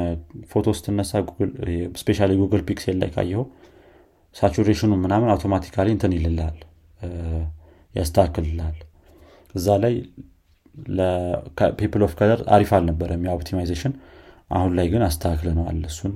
ፎቶ 0.51 0.73
ስትነሳ 0.77 1.11
especially 2.01 2.27
Google 2.41 2.61
Pixel 2.69 2.97
ላይ 3.01 3.09
ካየው 3.15 3.43
saturation 4.35 4.84
ኑ 4.84 4.93
ምናምን 5.03 5.31
automatically 5.33 5.87
እንትን 5.95 6.13
ይልልሃል 6.17 6.57
ያስተካክልልሃል። 7.95 8.77
እዛ 9.55 9.67
ላይ 9.83 9.93
people 11.79 12.01
of 12.07 12.13
color 12.19 12.41
አሪፍ 12.55 12.71
አልነበረም 12.77 13.23
የ 13.27 13.37
optimization 13.37 13.93
አሁን 14.49 14.71
ላይ 14.77 14.87
ግን 14.93 15.03
አስተካክለነዋል 15.07 15.79
እሱን 15.89 16.13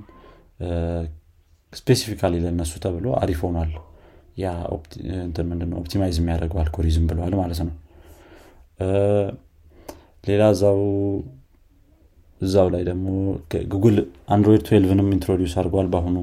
specifically 1.74 2.36
ለእነሱ 2.44 2.74
ተብሎ 2.84 3.06
አሪፍ 3.22 3.40
ሆኗል። 3.48 3.72
ያ 4.38 4.48
ምንድነው? 5.50 5.78
optimize 5.82 6.16
የሚያደርገው 6.20 6.60
አልኮሪዝም 6.64 7.06
ብለዋል 7.10 7.34
ማለት 7.42 7.60
ነው። 7.62 7.76
ሌላ 10.24 10.44
እዛው 10.54 10.80
እዛው 12.42 12.68
ላይ 12.74 12.84
ደግሞ 12.90 13.08
Google 13.74 13.98
Android 14.34 14.62
twelve 14.68 14.93
ንም 14.93 15.10
introduce 15.16 15.54
አድርጓል 15.60 15.88
በአሁኑ። 15.94 16.18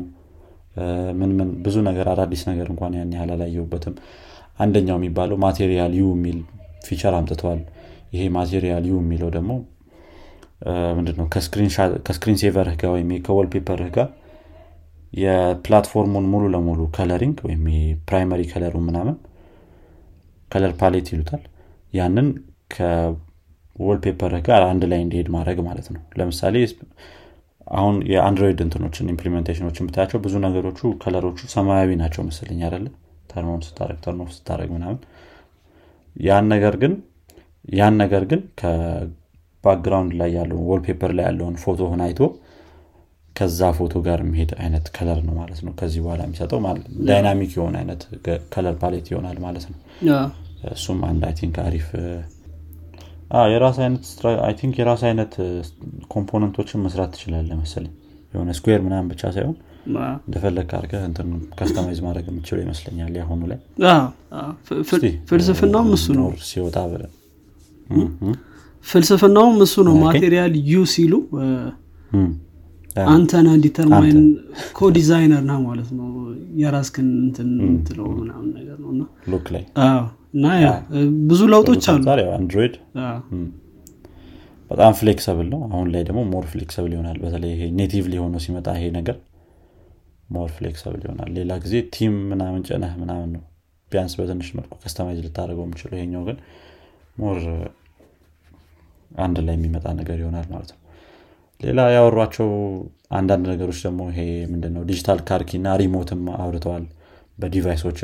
ምን 1.18 1.30
ምን 1.38 1.48
ብዙ 1.64 1.76
ነገር 1.88 2.06
አዳዲስ 2.12 2.42
ነገር 2.50 2.66
እንኳን 2.72 2.92
ያን 2.98 3.12
ያህል 3.16 3.30
አላየሁበትም። 3.34 3.94
አንደኛው 4.60 4.96
የሚባለው 4.98 5.36
Material 5.44 5.92
You 5.98 6.06
የሚል 6.14 6.38
feature 6.86 7.14
አምጥተዋል። 7.18 7.60
ይሄ 8.14 8.22
Material 8.36 8.84
You 8.90 8.96
የሚለው 9.00 9.30
ደግሞ 9.36 9.50
ምንድነው? 10.98 11.26
ከ 12.06 12.14
screen 12.14 12.38
saver 12.42 12.67
ህ 12.67 12.76
ጋር 12.80 12.90
ወይም 12.94 13.10
ከ 13.26 13.36
wallpaper 13.36 13.81
ህ 13.81 13.90
ጋር 13.96 14.08
የ 15.12 15.29
platform 15.29 15.94
ኡን 15.94 16.26
ሙሉ 16.32 16.44
ለሙሉ 16.54 16.80
coloring 16.96 17.38
ወይም 17.46 17.62
primary 18.08 18.42
color 18.50 18.67
ኡ 18.67 18.74
ምናምን 18.86 19.16
color 20.50 20.72
palette 20.80 21.06
ይሉታል። 21.12 21.42
ያንን 21.92 22.28
wallpaper 23.78 24.32
ጋር 24.46 24.62
አንድ 24.70 24.82
ላይ 24.90 25.00
እንዲሄድ 25.04 25.28
ማድረግ 25.34 25.58
ማለት 25.66 25.86
ነው። 25.94 26.02
ለምሳሌ 26.18 26.54
አሁን 27.72 27.96
የ 28.10 28.21
Android 28.21 28.60
እንትኖችን 28.64 29.10
implementation 29.12 29.64
ኦችን 29.64 29.86
ብታያቸው 29.88 30.18
ብዙ 30.24 30.34
ነገሮቹ 30.44 30.90
color 31.02 31.22
ኦቹ 31.22 31.38
ሰማያዊ 31.54 31.90
ናቸው 32.00 32.22
መሰለኝ 32.28 32.60
አደለ 32.68 32.86
turn 33.30 33.52
on 33.52 33.62
ስታደረግ 33.66 33.98
turn 34.04 34.19
off 34.19 34.30
ስታደረግ 34.36 34.70
ምናምን። 34.76 34.98
ያን 36.16 36.46
ነገር 36.52 36.74
ግን 36.82 36.92
ያን 37.72 37.94
ነገር 38.02 38.22
ግን 38.30 38.40
ከ 38.60 38.86
background 38.86 40.12
ላይ 40.20 40.30
ያለውን 40.38 40.64
wallpaper 40.70 41.12
ላይ 41.18 41.26
ያለውን 41.28 41.56
ፎቶህን 41.64 42.02
አይቶ 42.06 42.20
ከዛ 43.38 43.60
ፎቶ 43.76 43.94
ጋር 44.06 44.18
የሚሄድ 44.22 44.52
አይነት 44.58 44.86
color 44.96 45.20
ነው 45.26 45.34
ማለት 45.40 45.60
ነው። 45.66 45.72
ከዚህ 45.80 46.00
በኋላ 46.04 46.20
የሚሰጠው 46.26 46.60
dynamic 47.08 47.52
የሆነ 47.56 47.76
አይነት 47.82 48.02
color 48.52 48.76
palette 48.82 49.06
ይሆናል 49.12 49.38
ማለት 49.46 49.64
ነው። 49.72 49.78
እሱም 50.72 51.00
አንድ 51.08 51.22
I 51.26 51.34
think 51.40 51.56
አሪፍ 51.64 51.88
የራስ 53.52 53.78
አይነት 53.84 54.04
I 54.44 54.54
think 54.60 54.74
የራስ 54.80 55.02
አይነት 55.08 55.32
component 56.12 56.54
ኦችን 56.54 56.82
መስራት 56.84 57.10
ትችላለህ 57.14 57.50
መሰለኝ። 57.60 57.92
የሆነ 58.34 58.50
square 58.58 58.80
ምናምን 58.86 59.08
ብቻ 59.12 59.22
ሳይሆን 59.34 59.56
እንደፈለግ 60.26 60.70
አድርገህ 60.78 61.02
እንትን 61.08 61.28
customize 61.58 62.00
ማድረግ 62.06 62.26
የምችለው 62.30 62.62
ይመስለኛል 62.64 63.12
ያሁኑ 63.20 63.40
ላይ። 63.50 63.58
ፍልስፍናውም 65.30 65.90
እሱ 65.96 66.06
ነው። 66.18 66.28
ሲወጣ 66.48 66.76
ፍልስፍናውም 68.86 69.56
እሱ 69.64 69.76
ነው። 69.88 69.94
Material 70.04 70.52
You 70.70 70.82
ሲሉ 70.92 71.14
አንተ 73.08 73.32
ነህ 73.32 73.48
determine 73.64 74.20
co-designer 74.78 75.42
ነህ 75.46 75.54
ማለት 75.64 75.90
ነው። 75.98 76.08
የራስክን 76.60 77.08
እንትን 77.20 77.48
ምትለው 77.66 78.06
ምናምን 78.18 78.48
ነገር 78.58 78.76
ነው 78.82 78.90
እና 78.94 79.02
look 79.32 79.46
ላይ 79.54 79.64
እና 80.34 80.46
ብዙ 81.30 81.40
ለውጦች 81.52 81.84
አሉ። 81.92 82.04
አንድሮይድ 82.36 82.74
በጣም 84.70 84.92
flexible 84.98 85.46
ነው። 85.52 85.60
አሁን 85.68 85.86
ላይ 85.92 86.02
ደግሞ 86.08 86.22
more 86.32 86.46
flexible 86.50 86.92
ይሆናል። 86.94 87.18
በተለይ 87.22 87.52
ይሄ 87.54 87.68
native 87.78 88.06
ሊሆነው 88.14 88.40
ሲመጣ 88.46 88.68
ይሄ 88.76 88.88
ነገር 88.98 89.16
more 90.28 90.50
flexible 90.56 91.00
ይሆናል። 91.04 91.30
ሌላ 91.38 91.52
ጊዜ 91.62 91.74
theme 91.94 92.16
ምናምን 92.32 92.62
ጭነህ 92.68 92.92
ምናምን 93.02 93.30
ነው 93.36 93.42
ቢያንስ 93.92 94.14
በትንሽ 94.18 94.48
መልኩ 94.56 94.72
customize 94.82 95.20
ልታደርገው 95.26 95.64
የምችለው 95.66 95.96
ይሄኛው 95.98 96.22
ግን 96.28 96.38
more 97.16 97.38
አንድ 99.20 99.36
ላይ 99.46 99.54
የሚመጣ 99.56 99.86
ነገር 100.00 100.16
ይሆናል 100.22 100.46
ማለት 100.52 100.70
ነው 100.74 100.80
ሌላ 101.60 101.80
ያወሯቸው 101.94 102.48
አንዳንድ 103.18 103.44
ነገሮች 103.52 103.78
ደግሞ 103.86 104.00
ይሄ 104.10 104.20
ምንድነው? 104.52 104.82
digital 104.90 105.20
car 105.28 105.39
key 105.39 105.50
እና 105.60 105.68
remote 105.82 106.12
ም 106.12 106.22
አውርተዋል 106.38 106.84
በ 107.38 107.48
device 107.48 107.77
ኦች። 107.77 108.00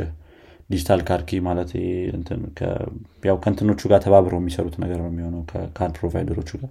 digital 0.71 1.01
car 1.09 1.20
key 1.20 1.31
ማለት 1.47 1.71
ያው 3.29 3.37
ከእንትኖቹ 3.45 3.81
ጋር 3.93 4.01
ተባብረው 4.05 4.41
የሚሰሩት 4.43 4.77
ነገር 4.85 4.99
ነው 5.03 5.11
የሚሆነው 5.13 5.43
ከ 5.51 5.68
car 5.68 5.95
provider 6.01 6.34
ኦቹ 6.34 6.51
ጋር። 6.63 6.71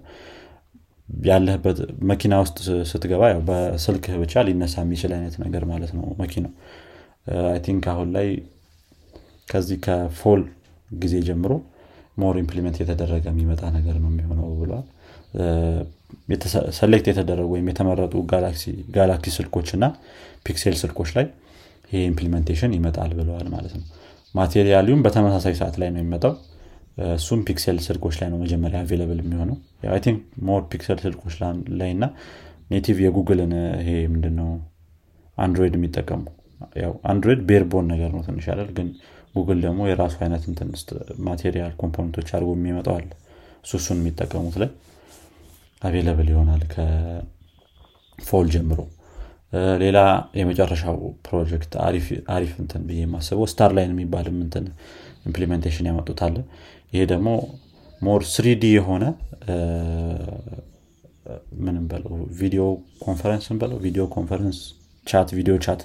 ያለህበት 1.24 1.78
መኪና 2.10 2.34
ውስጥ 2.42 2.58
ስትገባ 2.90 3.22
ያው 3.32 3.40
በስልክህ 3.48 4.14
ብቻ 4.22 4.42
ሊነሳ 4.48 4.74
የሚችል 4.84 5.12
አይነት 5.16 5.34
ነገር 5.44 5.64
ማለት 5.72 5.90
ነው 5.98 6.06
መኪናው። 6.22 6.52
I 7.48 7.58
think 7.66 7.84
አሁን 7.92 8.08
ላይ 8.16 8.28
ከዚህ 9.48 9.78
ከ 9.86 10.05
fall 10.05 10.42
ጊዜ 10.90 11.14
ጀምሮ 11.28 11.52
more 12.18 12.34
implement 12.42 12.76
የተደረገ 12.82 13.24
የሚመጣ 13.32 13.62
ነገር 13.76 13.96
ነው 14.02 14.10
የሚሆነው 14.12 14.48
ብሏል 14.58 14.84
select 16.78 17.06
የተደረጉ 17.10 17.48
ወይም 17.54 17.66
የተመረጡ 17.70 18.14
ጋላክሲ 18.96 19.32
ስልኮች 19.36 19.68
እና 19.76 19.84
Pixel 20.46 20.76
ስልኮች 20.82 21.10
ላይ 21.16 21.26
ይሄ 21.90 22.00
implementation 22.06 22.72
ይመጣል 22.76 23.10
ብለዋል 23.18 23.48
ማለት 23.48 23.74
ነው። 23.78 23.84
Material 24.34 24.76
You 24.76 24.92
ም 24.92 25.02
በተመሳሳይ 25.06 25.54
ሰዓት 25.60 25.76
ላይ 25.80 25.88
ነው 25.94 26.00
የሚመጣው። 26.00 26.32
እሱም 27.14 27.40
Pixel 27.48 27.78
ስልኮች 27.86 28.14
ላይ 28.20 28.28
ነው 28.32 28.38
መጀመሪያ 28.42 28.78
available 28.84 29.18
የሚሆነው። 29.22 29.56
think 30.04 30.18
more 30.48 30.62
Pixel 30.72 30.98
ስልኮች 31.04 31.34
ላይ 31.80 31.90
እና 31.96 32.04
native 32.70 32.98
የጉግልን 33.04 33.52
ይሄ 33.80 33.90
ምንድነው? 34.12 34.50
አንድሮይድ 35.38 35.74
የሚጠቀሙ 35.78 36.22
ያው 36.82 36.92
አንድሮይድ 37.10 37.40
bare-bone 37.48 37.86
ነገር 37.92 38.10
ነው 38.14 38.22
ትንሽ 38.26 38.44
ያደል 38.50 38.70
ግን 38.76 38.88
ጉግል 39.34 39.58
ደግሞ 39.64 39.80
የራሱ 39.90 40.16
አይነት 40.24 40.42
material 41.28 41.72
component 41.80 42.13
ኦች 42.13 42.28
አድርጎ 42.36 42.50
የሚመጣው 42.56 42.94
አለ። 42.98 43.08
እሱ 43.64 43.72
እሱን 43.80 43.98
የሚጠቀሙት 44.00 44.56
ላይ 44.62 44.70
available 45.84 46.28
ይሆናል 46.32 46.62
ከ 46.72 47.30
fall 47.30 48.46
ጀምሮ። 48.54 48.80
ሌላ 49.82 49.98
የመጨረሻው 50.38 50.96
ፕሮጀክት 51.26 51.72
አሪፍ 52.30 52.54
እንትን 52.62 52.82
ብዬ 52.88 53.00
የማስበው 53.02 53.46
Starline 53.52 53.92
የሚባልም 53.94 54.38
እንትን 54.44 54.64
implementation 55.28 55.88
ያመጡታል 55.90 56.36
ይሄ 56.92 57.02
ደግሞ 57.12 57.28
more 58.00 58.22
3D 58.32 58.64
የሆነ 58.76 59.04
ምንም 61.64 61.84
በለው 61.90 62.14
video 62.40 62.62
conference 63.04 63.46
በለው 63.60 63.78
video 63.84 64.04
conference 64.16 64.58
chat 65.06 65.28
video 65.38 65.54
chat 65.64 65.80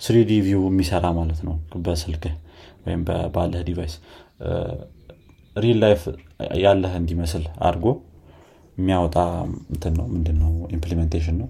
3D 0.00 0.32
view 0.46 0.62
የሚሰራ 0.68 1.06
ማለት 1.18 1.40
ነው። 1.46 1.54
በስልክ 1.86 2.24
ወይም 2.84 3.00
ባለህ 3.34 3.62
device 3.68 3.94
real 5.56 5.78
life 5.84 6.02
ያለህ 6.62 6.92
እንዲመስል 7.00 7.44
አድርጎ 7.66 7.86
የሚያወጣ 8.78 9.16
እንትን 9.72 9.94
ነው 9.98 10.06
ምንድነው 10.14 10.52
implementation 10.76 11.36
ነው። 11.42 11.48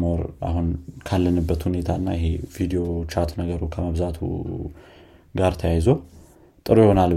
more 0.00 0.20
አሁን 0.48 0.66
ካለንበት 1.06 1.62
ሁኔታ 1.68 1.88
እና 2.00 2.08
ይሄ 2.16 2.26
video 2.56 2.82
chat 3.12 3.30
ነገሩ 3.40 3.62
ከመብዛቱ 3.72 4.18
ጋር 5.34 5.54
ተያይዞ 5.62 5.88
ጥሩ 6.66 6.76
ይሆናል 6.84 7.12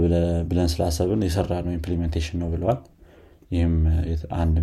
ብለን 0.50 0.68
ስላሰብን 0.72 1.22
የሰራ 1.26 1.52
ነው 1.66 1.72
implementation 1.76 2.38
ነው 2.42 2.48
ብለዋል። 2.54 2.80
ይህም 3.50 3.76
አንድ 4.40 4.56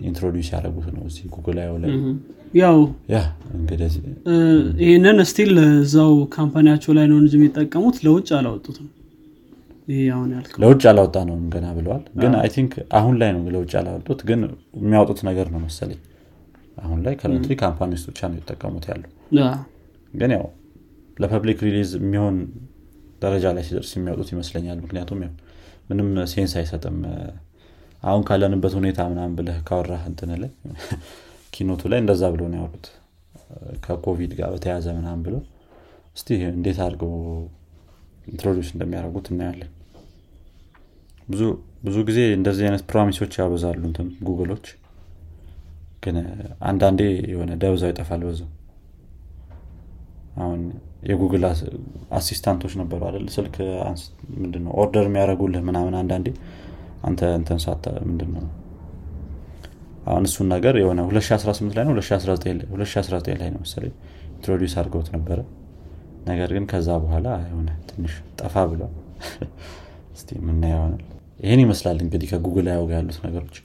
introduce 0.00 0.48
ያደረጉት 0.52 0.86
ነው 0.96 1.02
እዚህ 1.08 1.24
ጉግል 1.34 1.56
ላይ። 1.84 1.92
ያው 2.60 2.76
ይህንን 4.82 5.18
still 5.30 5.52
እዛው 5.78 6.12
company 6.36 6.64
ያቸው 6.64 6.92
ላይ 6.98 7.06
ነው 7.12 7.18
እንጂ 7.22 7.32
የሚጠቀሙት 7.38 7.96
ለውጭ 8.06 8.28
አላወጡትም 8.38 8.88
ለውጭ 10.62 10.82
አላወጣ 10.90 11.16
ነው 11.28 11.36
ገና 11.54 11.66
ብለዋል። 11.78 12.02
ግን 12.20 12.32
I 12.38 12.48
think 12.54 12.72
አሁን 12.98 13.14
ላይ 13.20 13.30
ነው 13.36 13.42
ለውጭ 13.54 13.72
አላወጡት 13.80 14.20
ግን 14.28 14.40
የሚያወጡት 14.78 15.20
ነገር 15.28 15.48
ነው 15.54 15.60
መሰለኝ። 15.64 16.00
አሁን 16.82 17.00
ላይ 17.06 17.14
currently 17.20 17.52
company 17.62 17.90
ውስጥ 17.96 18.06
ብቻ 18.10 18.20
ነው 18.30 18.36
የተጠቀሙት 18.38 18.86
ያሉ 18.90 19.02
ግን 20.12 20.30
ያው 20.36 20.44
ለ 21.16 21.27
public 21.27 21.58
release 21.66 21.90
የሚሆን 21.98 22.36
ደረጃ 23.22 23.44
ላይ 23.56 23.64
ሲደርስ 23.68 23.90
የሚያወጡት 23.96 24.30
ይመስለኛል። 24.34 24.78
ምክንያቱም 24.84 25.20
ያው 25.24 25.32
ምንም 25.90 26.08
sense 26.32 26.52
አይሰጥም። 26.60 26.96
አሁን 28.02 28.22
ካለንበት 28.28 28.72
ሁኔታ 28.78 29.00
ምናምን 29.12 29.34
ብለህ 29.38 29.58
ካወራህ 29.68 30.02
እንትን 30.10 30.30
ላይ 30.42 30.50
keynote 31.54 31.76
ኡ 31.76 31.82
ላይ 31.92 31.98
እንደዛ 32.02 32.22
ብሎ 32.32 32.42
ነው 32.52 32.58
ያወሩት 32.60 32.86
ከኮቪድ 33.84 34.32
ጋር 34.38 34.48
በተያዘ 34.54 34.86
ምናምን 34.96 35.20
ብሎ 35.26 35.34
እስቲ 36.16 36.28
እንዴት 36.50 36.78
አድርገው 36.84 37.12
introduce 38.26 38.68
እንደሚያደርጉት 38.74 39.26
እናያለን። 39.32 39.70
ብዙ 41.84 41.96
ጊዜ 42.08 42.20
እንደዚህ 42.36 42.64
አይነት 42.66 42.82
promise 42.90 43.17
ኦች 43.17 43.32
ያበዛሉ 43.40 43.80
እንትን 43.88 44.08
ጉግሎች። 44.22 44.66
ግን 46.02 46.16
አንዳንዴ 46.62 47.00
የሆነ 47.32 47.52
ደብዛው 47.62 47.90
ይጠፋል 47.92 48.22
በዛው። 48.26 48.50
አሁን 50.36 50.60
የጉግል 51.08 51.44
assistant 52.18 52.55
ኦች 52.55 52.72
ነበሩ 52.80 53.00
አይደል? 53.08 53.26
ስልክ 53.34 53.56
ምንድነው 54.36 54.72
order 54.82 55.06
የሚያደረጉልህ 55.08 55.62
ምናምን 55.68 55.94
አንዳንዴ። 56.00 56.28
አንተ 57.04 57.22
እንትን 57.38 57.58
ሳተ 57.64 57.84
ምንድነው? 58.06 58.44
አሁን 60.06 60.24
እሱን 60.28 60.48
ነገር 60.54 60.74
የሆነ 60.80 61.00
2018 61.08 61.76
ላይ 61.76 61.84
ነው? 61.86 61.94
2019 61.96 63.38
ላይ 63.42 63.50
ነው 63.54 63.60
መሰለኝ 63.64 63.92
introduce 64.34 64.74
አድርገውት 64.80 65.10
ነበረ 65.16 65.38
ነገር 66.26 66.50
ግን 66.54 66.64
ከዛ 66.70 66.88
በኋላ 67.02 67.28
የሆነ 67.44 67.70
ትንሽ 67.88 68.12
ጠፋ 68.40 68.64
ብለው 68.70 68.90
እስቲ 70.14 70.28
የምናየው 70.38 70.82
ይህን 71.40 71.60
ይመስላል 71.62 71.98
እንግዲህ 72.04 72.28
ከጉግል 72.32 72.66
ያው 72.72 72.84
ጋር 72.90 72.98
ያሉት 72.98 73.18
ነገሮች። 73.24 73.56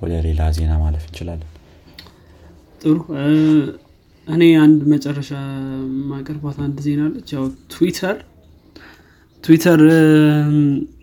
ወደ 0.00 0.12
ሌላ 0.26 0.42
ዜና 0.56 0.72
ማለፍ 0.82 1.04
እንችላለን። 1.08 1.50
ጥሩ። 2.80 2.96
እኔ 4.26 4.42
አንድ 4.62 4.80
መጨረሻ 4.92 5.30
ማቀርባት 6.10 6.58
አንድ 6.66 6.78
ዜና 6.86 7.02
አለች። 7.08 7.28
ያው 7.36 7.44
ትዊተር 7.72 8.16
ትዊተር 9.44 9.80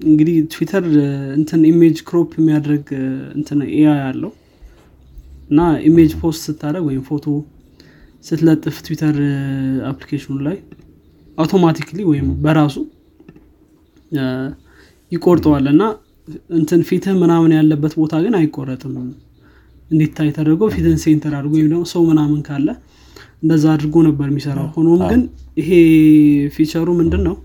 እንግዲህ 0.08 0.36
ትዊተር 0.54 0.86
እንትን 1.38 1.62
image 1.72 1.98
crop 2.10 2.30
የሚያደርግ 2.40 2.88
እንትን 3.38 3.62
AI 3.70 3.88
ያለው 4.02 4.32
እና 5.50 5.60
image 5.88 6.12
post 6.22 6.42
ስታደረግ 6.48 6.84
ወይም 6.90 7.04
ፎቶ 7.10 7.26
ስትለጥፍ 8.26 8.78
ትዊተር 8.86 9.18
application 9.90 10.30
ኑ 10.30 10.38
ላይ 10.48 10.58
automatically 11.40 12.00
ወይም 12.10 12.28
በራሱ 12.44 12.76
ይቆርጠዋል 15.12 15.66
እና 15.74 15.84
እንትን 16.58 16.82
ፊትህ 16.90 17.14
ምናምን 17.22 17.52
ያለበት 17.58 17.94
ቦታ 18.00 18.16
ግን 18.26 18.34
አይቆረጥም። 18.40 18.96
እንዲታይ 19.92 20.30
ተደርጎ 20.36 20.64
ፊትን 20.74 20.98
center 21.04 21.34
አድርጎ 21.38 21.54
ወይም 21.56 21.70
ደግሞ 21.70 21.86
ሰው 21.94 22.02
ምናምን 22.10 22.42
ካለ 22.48 22.68
እንደዛ 23.44 23.66
አድርጎ 23.76 23.96
ነበር 24.08 24.28
የሚሰራው። 24.32 24.68
ሆኖም 24.76 25.02
ግን 25.12 25.22
ይሄ 25.60 25.70
ፊቸሩ 26.56 26.88
ምንድን 27.00 27.24
ነው 27.28 27.36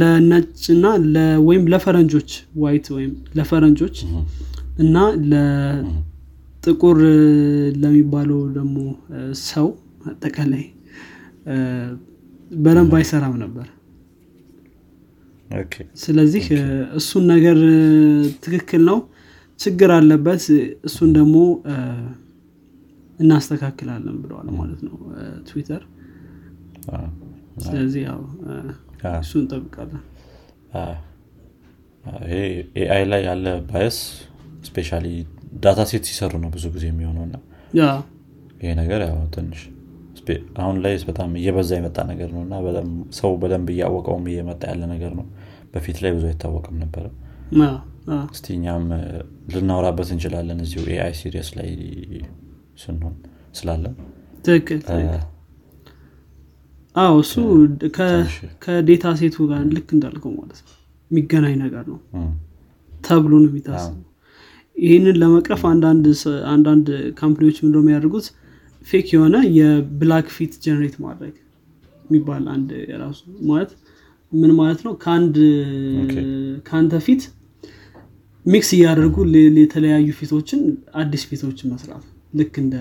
ለነጭና 0.00 0.84
ወይም 1.46 1.62
ለፈረንጆች 1.72 2.30
ዋይት 2.62 2.86
ወይም 2.96 3.12
ለፈረንጆች 3.38 3.96
እና 4.78 4.96
ለጥቁር 5.30 6.98
ለሚባለው 7.82 8.40
ደግሞ 8.58 8.76
ሰው 9.46 9.68
አጠቃላይ 10.10 10.64
በደንብ 12.50 12.92
አይሰራም 12.98 13.34
ነበር። 13.42 13.66
ስለዚህ 16.02 16.44
እሱን 16.98 17.24
ነገር 17.32 17.58
ትክክል 18.44 18.82
ነው። 18.90 18.98
ችግር 19.60 19.90
አለበት። 19.94 20.42
እሱን 20.88 21.10
ደግሞ 21.16 21.36
እናስተካክላለን 23.20 24.16
ብለዋል 24.22 24.48
ማለት 24.58 24.80
ነው 24.88 24.96
ትዊተር። 25.48 25.82
ስለዚህ 27.64 28.02
ያው 28.08 28.20
እሱ 29.20 29.32
እንጠብቃለን። 29.40 30.04
ይሄ 32.26 32.36
AI 32.82 33.02
ላይ 33.12 33.22
ያለ 33.28 33.46
bias 33.70 33.98
especially 34.68 34.90
data 35.64 35.80
set 35.90 36.04
ሲሰሩ 36.08 36.32
ነው 36.42 36.50
ብዙ 36.54 36.64
ጊዜ 36.74 36.84
የሚሆነው 36.90 37.24
እና 37.28 37.36
ይሄ 38.60 38.70
ነገር 38.80 39.00
ያው 39.06 39.18
ትንሽ 39.34 39.60
አሁን 40.58 40.76
ላይ 40.84 40.94
በጣም 41.08 41.30
እየበዛ 41.40 41.70
የመጣ 41.78 41.98
ነገር 42.10 42.28
ነው 42.34 42.42
እና 42.44 42.54
ሰው 43.18 43.30
በደንብ 43.42 43.68
እያወቀውም 43.74 44.26
እየመጣ 44.32 44.62
ያለ 44.70 44.82
ነገር 44.92 45.12
ነው። 45.18 45.26
በፊት 45.74 45.98
ላይ 46.04 46.12
ብዙ 46.16 46.24
አይታወቅም 46.30 46.76
ነበረ 46.82 47.06
እስቲ 48.30 48.46
እኛም 48.56 48.84
ልናወራበት 49.52 50.08
እንችላለን 50.14 50.60
እዚሁ 50.64 50.82
AI 50.94 51.12
series 51.18 51.50
ላይ 51.58 51.68
ስንሆን 52.82 53.14
ስላለን። 53.54 53.94
ትክክል 54.44 54.80
አዎ 56.94 57.14
እሱ 57.22 57.34
ከ 58.64 58.78
data 58.78 59.06
set 59.18 59.35
ኡ 59.35 59.46
ጋር 59.50 59.62
ልክ 59.74 59.88
እንዳልከው 59.96 60.32
ማለት 60.38 60.60
ነው። 60.64 60.72
የሚገናኝ 61.10 61.54
ነገር 61.64 61.84
ነው 61.90 61.98
ተብሎ 62.92 63.32
ነው 63.42 63.50
የሚታስበው 63.50 64.04
ይህንን 64.76 65.16
ለመቅረፍ 65.20 65.62
አንዳንድ 65.68 66.86
company 67.20 67.43
ዎች 67.43 67.56
ምንደ 67.64 67.76
የሚያደርጉት 67.82 68.26
fake 68.86 69.08
የሆነ 69.14 69.36
የ 69.56 69.77
black 69.77 70.28
ፊት 70.36 70.52
generate 70.64 70.96
ማድረግ 71.04 71.34
የሚባል 72.04 72.44
አንድ 72.54 72.70
የራሱ 72.90 73.20
ማለት 73.50 73.70
ምን 74.32 74.50
ማለት 74.58 74.80
ነው? 74.86 74.92
ከአንተ 76.66 76.94
ፊት 77.06 77.22
mix 78.46 78.70
እያደረጉ 78.76 79.16
የተለያዩ 79.58 80.08
ፊቶችን 80.18 80.60
አዲስ 81.00 81.22
ፊቶችን 81.30 81.70
መስራት 81.74 82.04
ልክ 82.32 82.54
እንደ 82.62 82.76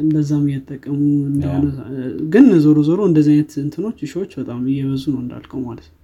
እንደዛም 0.00 0.44
እየተጠቀሙ 0.48 0.96
እንደሆነ 1.30 1.66
ግን 2.32 2.46
ዞሮ 2.64 2.78
ዞሮ 2.88 3.00
እንደዚህ 3.10 3.32
አይነት 3.34 3.52
እንትኖች 3.62 3.98
show 4.12 4.22
ዎች 4.22 4.32
በጣም 4.40 4.60
እየበዙ 4.72 5.04
ነው 5.14 5.20
እንዳልከው 5.24 5.60
ማለት 5.68 5.86
ነው 5.88 5.96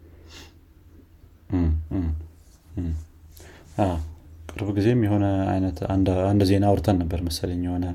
ቅርብ 4.55 4.69
ጊዜም 4.77 5.01
የሆነ 5.07 5.25
አይነት 5.53 5.79
አንድ 6.27 6.43
ዜና 6.51 6.65
አውርተን 6.71 6.97
ነበር 7.03 7.21
መሰለኝ። 7.27 7.63
የሆነ 7.69 7.87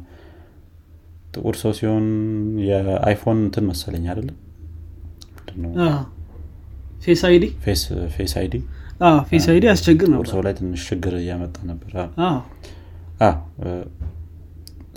ጥቁር 1.33 1.55
ሰው 1.61 1.71
ሲሆን 1.77 2.05
የ 2.67 2.85
iPhone 2.85 3.39
እንትን 3.45 3.65
መሰለኝ 3.71 4.05
አይደለም 4.11 4.37
Face 7.03 7.21
ID? 7.27 7.45
Face 7.63 7.81
ID? 8.39 8.55
Face 9.29 9.45
ID 9.51 9.63
ያስቸግር 9.69 10.07
ነበር። 10.13 10.27
ሰው 10.31 10.41
ላይ 10.45 10.53
ትንሽ 10.57 10.81
ችግር 10.89 11.13
እያመጣ 11.19 11.57
ነበር። 11.69 11.91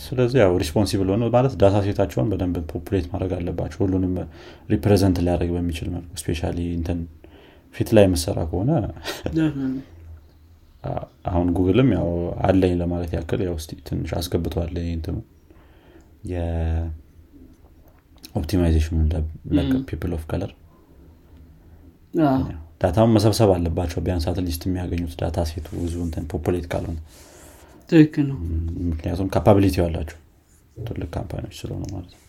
ስለዚህ 0.05 0.38
ያው 0.42 0.53
responsible 0.62 1.09
ሆነ 1.12 1.25
ማለት 1.35 1.53
data 1.61 1.77
set 1.87 1.97
ኣቸውን 1.97 2.29
በደንብ 2.31 2.57
populate 2.71 3.07
ማድረግ 3.12 3.33
አለባቸው። 3.37 3.81
ሁሉንም 3.85 4.14
represent 4.71 5.19
ሊያደርግ 5.27 5.51
በሚችል 5.57 5.88
መልኩ 5.94 6.11
especially 6.23 6.41
እንትን 6.72 7.01
ፊት 7.75 7.90
ላይ 7.96 8.05
የምሰራ 8.07 8.38
ከሆነ 8.48 8.70
አሁን 11.31 11.49
ጉግልም 11.57 11.90
ያው 11.95 12.09
አለኝ 12.47 12.73
ለማለት 12.81 13.11
ያክል 13.16 13.40
ያው 13.47 13.55
ትንሽ 13.88 14.11
አስገብተዋል 14.18 14.75
እንትኑ። 14.90 15.16
የ 16.33 16.40
optimization 16.40 16.82
ኑ 16.82 16.88
people 19.88 20.12
of 20.17 20.25
color 20.31 20.53
data 22.81 22.97
ውን 22.97 23.12
መሰብሰብ 23.14 23.51
አለባቸው 23.55 24.01
ቢያንስ 24.05 24.25
at 24.31 24.40
least 24.40 24.62
የሚያገኙት 24.66 25.12
data 25.21 25.38
set 25.51 25.60
ኡ 25.60 25.67
ብዙ 25.79 25.95
እንትን 26.07 26.25
populate 26.33 26.67
ካልሆነ። 26.73 26.99
ነው። 28.25 28.37
ምክንያቱም 28.88 29.29
capability 29.35 29.77
ያላቸው 29.81 30.18
ትልቅ 30.77 31.09
company 31.17 31.42
ዎች 31.42 31.57
ስለሆነ 31.61 31.85
ማለት 31.95 32.12
ነው። 32.12 32.21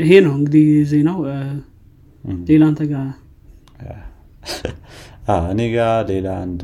ይሄ 0.00 0.10
ነው 0.26 0.32
እንግዲህ 0.38 0.66
ዜናው። 0.90 1.18
ሌላ 2.48 2.62
አንተ 2.70 2.82
ጋር 2.92 3.06
እኔ 5.50 5.60
ጋ 5.72 5.78
ሌላ 6.10 6.28
አንድ 6.42 6.62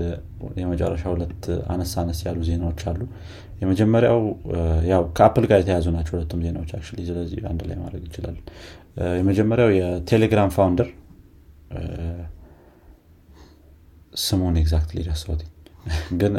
የመጨረሻ 0.61 1.05
ሁለት 1.12 1.44
አነስ 1.72 1.92
አነስ 2.03 2.18
ያሉ 2.27 2.40
ዜናዎች 2.48 2.83
አሉ። 2.90 3.01
የመጀመሪያው 3.62 4.20
ያው 4.90 5.03
ከ 5.16 5.25
Apple 5.25 5.44
ጋር 5.51 5.59
የተያዙ 5.62 5.87
ናቸው 5.96 6.12
ሁለቱም 6.16 6.40
ዜናዎች 6.46 6.70
አክ 6.77 6.85
ስለዚህ 7.03 7.40
አንድ 7.51 7.61
ላይ 7.68 7.77
ማድረግ 7.83 8.05
ይችላል። 8.09 8.37
የመጀመሪያው 9.18 9.70
የ 9.79 9.93
Telegram 9.93 10.53
founder 10.57 10.88
ስሙን 14.22 14.57
exactly 14.62 15.01
ረሳሁት 15.07 15.42
ግን 16.20 16.35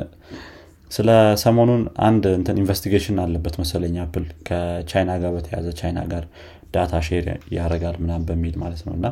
ስለ 0.91 1.09
ሰሞኑን 1.43 1.83
አንድ 2.07 2.23
እንትን 2.37 2.57
investigation 2.61 3.17
አለበት 3.23 3.55
መሰለኝ 3.61 3.95
Apple 4.03 4.25
ከቻይና 4.47 5.11
ጋር 5.23 5.31
በተያዘ 5.37 5.67
ቻይና 5.79 5.99
ጋር 6.11 6.25
data 6.75 7.01
share 7.07 7.25
ያደረጋል 7.55 7.95
ምናም 8.03 8.21
በሚል 8.27 8.55
ማለት 8.63 8.81
ነው። 8.87 8.93
እና 8.99 9.07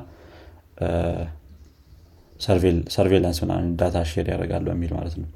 surveillance 2.93 3.39
ምናምን 3.43 3.67
data 3.79 3.97
share 4.11 4.27
ያደርጋል 4.33 4.63
በሚል 4.69 4.91
ማለት 4.97 5.15
ነው። 5.21 5.29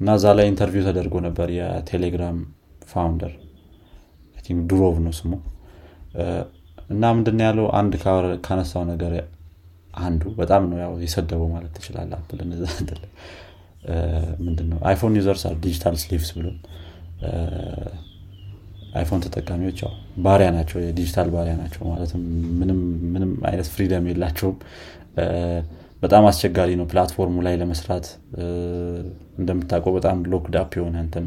እና 0.00 0.14
እዛ 0.18 0.34
ላይ 0.38 0.46
interview 0.50 0.84
ተደርጎ 0.88 1.14
ነበር 1.26 1.48
የ 1.58 1.74
Telegram 1.74 2.38
founder። 2.90 3.32
ዱሮቭ 4.70 4.96
ነው 5.04 5.12
ስሙ። 5.18 5.32
እና 6.90 7.04
ምንድን 7.16 7.40
ያለው? 7.46 7.66
አንድ 7.78 7.92
ካነሳው 8.46 8.82
ነገር 8.90 9.12
አንዱ 10.00 10.22
በጣም 10.38 10.62
ነው 10.70 10.78
ያው 10.82 10.92
የሰደበው 11.04 11.48
ማለት 11.54 11.72
ትችላለ 11.76 12.10
Apple 12.18 12.40
ምንድነው? 14.46 14.78
iPhone 14.88 15.14
users 15.18 15.42
are 15.48 15.54
digital 15.64 15.96
slaves 16.02 16.30
ብሎ። 16.36 16.46
iPhone 18.96 19.20
ተጠቃሚዎች 19.24 19.78
ያው 19.84 19.92
ባሪያ 20.24 20.48
ናቸው 20.56 20.78
የዲጂታል 20.84 21.28
ባሪያ 21.34 21.54
ናቸው። 21.60 21.82
ማለትም 21.90 22.22
ምንም 23.12 23.30
አይነት 23.48 23.68
freedom 23.74 24.04
የላቸውም 24.10 24.56
በጣም 26.02 26.24
አስቸጋሪ 26.28 26.70
ነው 26.80 26.86
platform 26.90 27.27
ኡ 27.27 27.36
ላይ 27.46 27.54
ለመስራት። 27.60 28.06
እንደምታውቀው 29.38 29.92
በጣም 29.96 30.18
locked 30.32 30.56
up 30.60 30.72
የሆነ 30.78 30.96
እንትን 31.04 31.26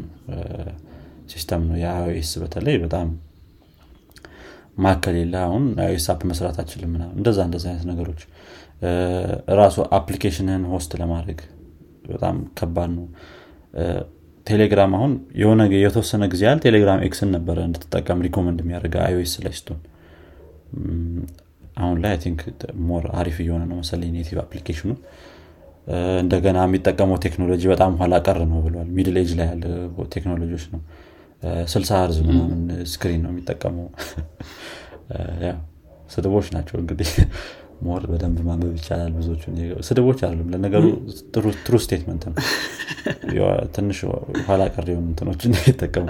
system 1.32 1.62
ነው። 1.68 1.76
የ 1.82 2.01
iOS 2.01 2.30
በተለይ 2.42 2.76
በጣም 2.84 3.08
ማክ 4.78 5.16
ከሌለ። 5.20 5.34
አሁን 5.46 5.64
iOS 5.82 6.06
app 6.12 6.22
መስራት 6.30 6.56
አችልም 6.62 6.92
እንደዛ 7.12 7.38
እንደዚ 7.48 7.64
አይነት 7.70 7.84
ነገሮች። 7.90 8.22
ራሱ 9.60 9.76
application 9.98 10.52
ን 10.52 10.62
host 10.72 10.92
ለማድረግ 11.00 11.40
በጣም 12.08 12.36
ከባድ 12.58 12.90
ነው። 12.96 13.06
ቴሌግራም 14.46 14.92
አሁን 14.98 15.12
የሆነ 15.40 15.62
የተወሰነ 15.76 16.24
ጊዜ 16.32 16.42
ያህል 16.46 16.60
Telegram 16.64 17.02
X 17.06 17.14
ን 17.14 17.30
ነበረ 17.36 17.58
እንድትጠቀም 17.68 18.22
recommend 18.26 18.58
የሚያደርገ 18.62 18.96
iOS 19.06 19.34
ላይ 19.44 19.54
ስትሆን 19.58 19.80
አሁን 21.76 21.96
ላይ 22.04 22.14
think 22.22 22.40
more 22.88 23.04
አሪፍ 23.20 23.36
እየሆነ 23.42 23.62
ነው 23.70 23.76
መሰለኝ 23.80 24.10
native 24.16 24.38
application 24.42 24.83
ኑ 24.83 24.90
እንደገና 26.22 26.58
የሚጠቀመው 26.66 27.18
ቴክኖሎጂ 27.24 27.62
በጣም 27.72 27.92
ኋላ 28.00 28.14
ቀር 28.26 28.38
ነው 28.50 28.58
ብሏል። 28.66 28.88
middle 28.96 29.16
age 29.20 29.30
ላይ 29.38 29.46
ያለ 29.50 29.64
ቴክኖሎጂዎች 30.14 30.64
ነው። 30.74 30.80
ስልሳ 31.72 32.00
ርዝ 32.08 32.18
ምናምን 32.26 32.60
screen 32.92 33.22
ነው 33.24 33.30
የሚጠቀመው። 33.32 33.86
ስድቦች 36.10 36.46
ናቸው 36.56 36.76
እንግዲህ። 36.80 37.10
more 37.86 38.02
በደንብ 38.10 38.38
ማንበብ 38.46 38.72
ይቻላል 38.78 39.12
ብዙዎቹ 39.16 39.42
ስድቦች 39.88 40.18
አይደሉም። 40.24 40.48
ለነገሩ 40.54 40.84
true 41.64 41.76
statement 41.84 42.24
ነው። 42.28 42.36
ትንሽ 43.76 43.98
ኋላ 44.46 44.62
ቀር 44.74 44.88
የሆኑ 44.92 45.06
እንትኖችን 45.12 45.54
ይጠቀሙ 45.70 46.06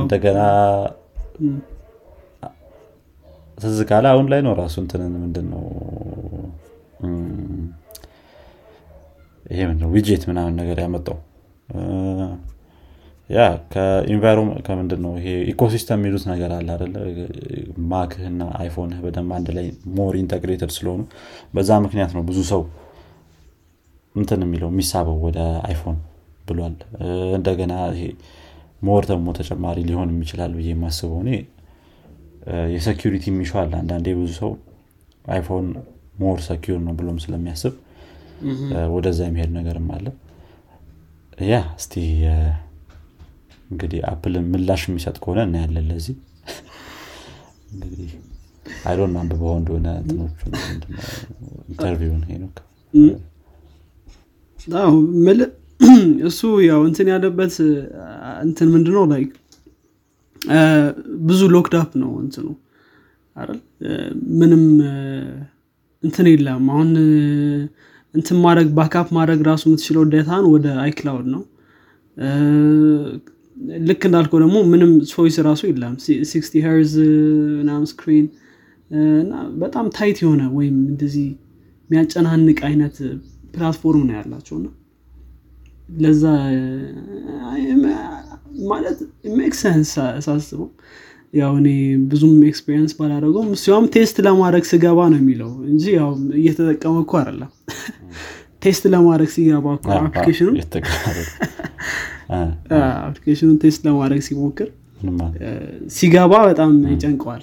እንደገና 0.00 0.40
ትዝ 3.62 3.78
ካለ 3.88 4.06
አሁን 4.12 4.26
ላይ 4.32 4.40
ነው 4.46 4.52
ራሱ 4.60 4.74
እንትንን 4.82 5.12
ምንድን 5.22 5.46
ነው 5.52 5.62
ይሄ 9.46 9.60
ምንድነው? 9.68 9.88
ዊጄት 9.94 10.22
ምናምን 10.28 10.54
ነገር 10.60 10.76
ያመጣው። 10.82 11.16
ያ 13.30 13.40
ከምንድን 14.66 15.00
ነው 15.04 15.12
ይሄ 15.18 15.28
ecosystem 15.52 15.98
የሚሉት 16.00 16.24
ነገር 16.30 16.50
አለ 16.56 16.68
አደለ 16.76 16.94
Mac 17.92 18.11
ህና 18.11 18.42
iPhone 18.58 18.88
ህ 18.88 18.98
በደንብ 19.04 19.30
አንድ 19.36 19.48
ላይ 19.56 19.66
more 19.98 20.14
integrated 20.20 20.72
ስለሆኑ 20.76 21.02
በዛ 21.54 21.78
ምክንያት 21.84 22.12
ነው 22.16 22.22
ብዙ 22.28 22.38
ሰው 22.52 22.62
እንትን 24.14 24.40
የሚለው 24.44 24.70
የሚሳበው 24.72 25.18
ወደ 25.26 25.38
iPhone 25.68 25.98
ብሏል። 26.48 26.74
እንደገና 27.36 27.74
ይሄ 27.94 28.02
more 28.82 29.02
ደግሞ 29.10 29.28
ተጨማሪ 29.38 29.78
ሊሆን 29.88 30.10
ይችላል 30.18 30.52
ብዬ 30.58 30.68
የማስበው 30.72 31.18
እኔ 31.24 31.30
የ 32.74 32.84
security 32.84 33.24
አለ። 33.60 33.72
አንዳንዴ 33.80 34.08
ብዙ 34.18 34.30
ሰው 34.40 34.52
iPhone 35.24 35.66
more 36.20 36.38
secure 36.46 36.76
ነው 36.86 36.94
ብሎም 36.98 37.18
ስለሚያስብ 37.24 37.74
ወደዛ 38.94 39.20
የሚሄድ 39.26 39.50
ነገርም 39.58 39.88
አለ። 39.96 40.06
ያ 41.48 41.58
እስቲ 41.78 41.94
እንግዲህ 43.70 44.00
Apple 44.10 44.36
ን 44.36 44.46
ምላሽ 44.52 44.82
የሚሰጥ 44.88 45.16
ከሆነ 45.22 45.40
እናያለን 45.46 45.86
ለዚህ። 45.90 46.16
I 48.84 48.89
don't 48.89 49.14
አንብበኸው 49.20 49.54
እንደሆነ 49.60 49.86
interview 51.70 52.12
ን 52.12 52.22
ሄኖክ? 52.30 52.56
እሱ 56.28 56.40
ያው 56.66 56.80
እንትን 56.88 57.08
ያለበት 57.12 57.54
እንትን 58.44 58.68
ምንድነው 58.74 59.04
ላይ 59.12 59.22
ብዙ 61.26 61.40
locked 61.54 61.81
up 61.81 61.90
ነው 62.02 62.10
እንትኑ። 62.22 62.46
አይደል? 63.36 63.58
ምንም 64.40 64.64
እንትን 66.02 66.26
የለም። 66.30 66.64
አሁን 66.72 66.88
እንትን 68.14 68.38
ማድረግ 68.44 68.68
backup 68.78 69.08
ማድረግ 69.18 69.40
ራሱ 69.48 69.62
የምትችለው 69.68 70.02
data 70.12 70.35
ን 70.35 70.46
ወደ 70.54 70.66
iCloud 70.82 71.26
ነው። 71.34 71.42
ልክ 73.86 74.02
እንዳልከው 74.08 74.38
ደግሞ 74.42 74.56
ምንም 74.72 74.90
choice 75.12 75.36
ራሱ 75.46 75.62
የለም። 75.68 75.94
sixty 76.30 76.62
hertz 76.64 76.94
ምናም 77.58 77.82
screen 77.90 78.26
እና 79.20 79.32
በጣም 79.62 79.86
tight 79.96 80.18
የሆነ 80.24 80.42
ወይም 80.56 80.76
እንደዚህ 80.90 81.26
የሚያጨናንቅ 81.90 82.58
አይነት 82.68 82.96
platform 83.54 84.04
ነው 84.08 84.14
ያላቸው 84.18 84.58
ለዛ 85.98 86.24
ማለት 88.70 88.98
make 89.38 89.54
sense 89.60 89.92
ሳስበው 90.26 90.68
ያው 91.34 91.52
እኔ 91.60 91.68
ብዙም 92.10 92.32
experience 92.48 92.92
ባላደረገውም 92.98 93.50
እሱም 93.56 93.84
test 93.94 94.16
ለማድረግ 94.26 94.64
ስገባ 94.70 94.98
ነው 95.12 95.18
የሚለው 95.20 95.50
እንጂ 95.70 95.84
ያው 95.98 96.10
እየተጠቀመ 96.40 96.96
እኮ 97.04 97.12
አይደለም 97.20 97.50
test 98.64 98.84
ለማድረግ 98.94 99.30
ሲገባ 99.36 99.66
application 100.00 100.41
ኑ 100.41 100.48
application 103.06 103.43
ኑን 103.43 103.56
test 103.64 103.80
ለማድረግ 103.88 104.20
ሲሞክር 104.28 104.68
ሲገባ 105.96 106.34
በጣም 106.50 106.72
ይጨንቀዋል 106.92 107.42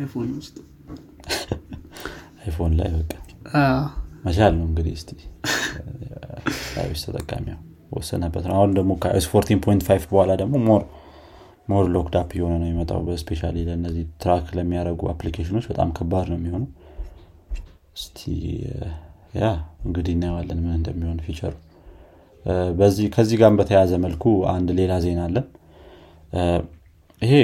iPhone 0.00 0.28
ውስጥ 0.38 0.56
iPhone 2.44 2.72
ላይ 2.80 2.90
በቃ 2.98 3.12
መቻል 4.26 4.52
ነው 4.58 4.64
እንግዲህ 4.70 4.94
ስ 5.00 5.06
iOS 6.82 7.02
ተጠቃሚው 7.06 7.58
ወሰነበት 7.92 8.44
ነው። 8.48 8.54
አሁን 8.58 8.70
ደግሞ 8.78 8.92
ከ 9.02 9.12
iOS 9.12 9.26
fourteen 9.32 9.60
point 9.64 9.82
five 9.88 10.04
በኋላ 10.10 10.32
ደግሞ 10.40 10.54
more 10.68 10.82
more 11.68 11.84
locked 11.94 12.14
up 12.20 12.30
እየሆነ 12.36 12.54
ነው 12.62 12.68
የመጣው። 12.70 13.00
especially 13.06 13.50
ለእነዚህ 13.58 14.04
track 14.22 14.46
ለሚያደረጉ 14.58 15.02
application 15.12 15.52
ኖች 15.52 15.66
በጣም 15.70 15.90
ከባድ 15.98 16.26
ነው 16.32 16.38
የሚሆኑ 16.38 16.64
እስቲ 17.96 18.20
ያ 19.38 19.46
እንግዲህ 19.86 20.12
እናየዋለን 20.16 20.58
ምን 20.64 20.74
እንደሚሆን 20.78 21.18
ፊቸሩ። 21.26 21.54
ከዚህ 23.14 23.36
ጋር 23.40 23.50
በተያያዘ 23.58 23.92
መልኩ 24.04 24.24
አንድ 24.52 24.68
ሌላ 24.78 24.92
ዜና 25.04 25.20
አለን። 25.28 25.46
ይሄ 27.22 27.34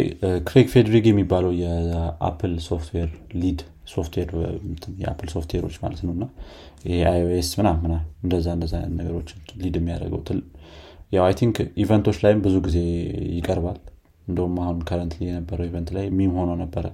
Craig 0.49 0.69
Federighi 0.73 1.05
የሚባለው 1.09 1.53
የ 1.61 1.88
Apple 1.88 2.55
software 2.67 3.11
lead 3.43 3.61
software 3.89 4.31
የ 5.03 5.10
Apple 5.10 5.29
software 5.35 5.63
ሮች 5.63 5.77
ማለት 5.85 6.01
ነው። 6.07 6.13
እና 6.17 6.25
iOS 7.11 7.51
ምናምና 7.61 7.95
እንደዛ 8.25 8.47
እንደዛ 8.57 8.75
ነገሮች 8.99 9.29
lead 9.61 9.77
የሚያደርገው 9.81 10.23
ያው 11.13 11.23
I 11.27 11.35
think 11.41 11.57
event 11.83 12.02
ኦች 12.02 12.17
ላይም 12.25 12.41
ብዙ 12.47 12.57
ጊዜ 12.67 12.79
ይቀርባል። 13.37 13.79
እንደውም 14.27 14.57
አሁን 14.63 14.79
current 14.89 15.15
የነበረው 15.23 15.67
event 15.69 15.91
ላይ 15.97 16.07
meme 16.19 16.33
ሆኖ 16.39 16.51
ነበረ። 16.63 16.87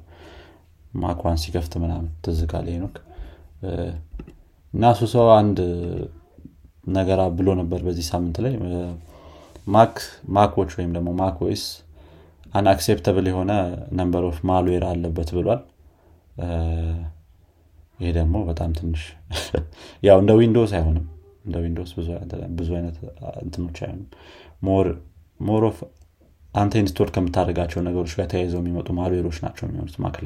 ማኳን 0.97 1.39
ሲከፍት 1.43 1.73
ምናምን 1.83 2.11
ትዝቃል 2.25 2.67
ኖክ 2.83 2.97
እና 4.73 4.85
እሱ 4.95 5.05
ሰው 5.15 5.27
አንድ 5.39 5.59
ነገር 6.91 7.21
ብሎ 7.39 7.49
ነበር 7.61 7.81
በዚህ 7.87 8.07
ሳምንት 8.11 8.37
ላይ። 8.45 8.55
Mac 9.67 9.97
Mac 10.29 10.47
ኦች 10.47 10.71
ወይም 10.79 10.91
ደግሞ 10.97 11.11
Mac 11.21 11.37
OS 11.45 11.65
unacceptable 12.55 13.27
የሆነ 13.31 13.53
number 13.99 14.25
of 14.29 14.37
malware 14.49 14.85
አለበት 14.91 15.31
ብሏል 15.37 15.61
ይሄ 17.99 18.11
ደግሞ 18.17 18.37
በጣም 18.49 18.71
ትንሽ 18.79 19.03
ያው 20.09 20.17
እንደ 20.23 20.33
Windows 20.39 20.73
አይሆንም። 20.79 21.05
እንደ 21.45 21.57
Windows 21.65 21.91
ብዙ 22.59 22.69
አይነት 22.79 22.97
እንትኖች 23.43 23.79
አይሆንም። 23.85 24.09
more 25.41 25.65
of 25.65 25.79
አንተ 26.53 26.73
install 26.81 27.09
ከምታደርጋቸው 27.15 27.81
ነገሮች 27.87 28.13
ጋር 28.19 28.27
ተያይዘው 28.33 28.61
የሚመጡ 28.63 28.89
malware 28.99 29.24
ኦች 29.24 29.39
ናቸው 29.45 29.65
የሚሆኑት 29.67 29.97
Mac 30.05 30.17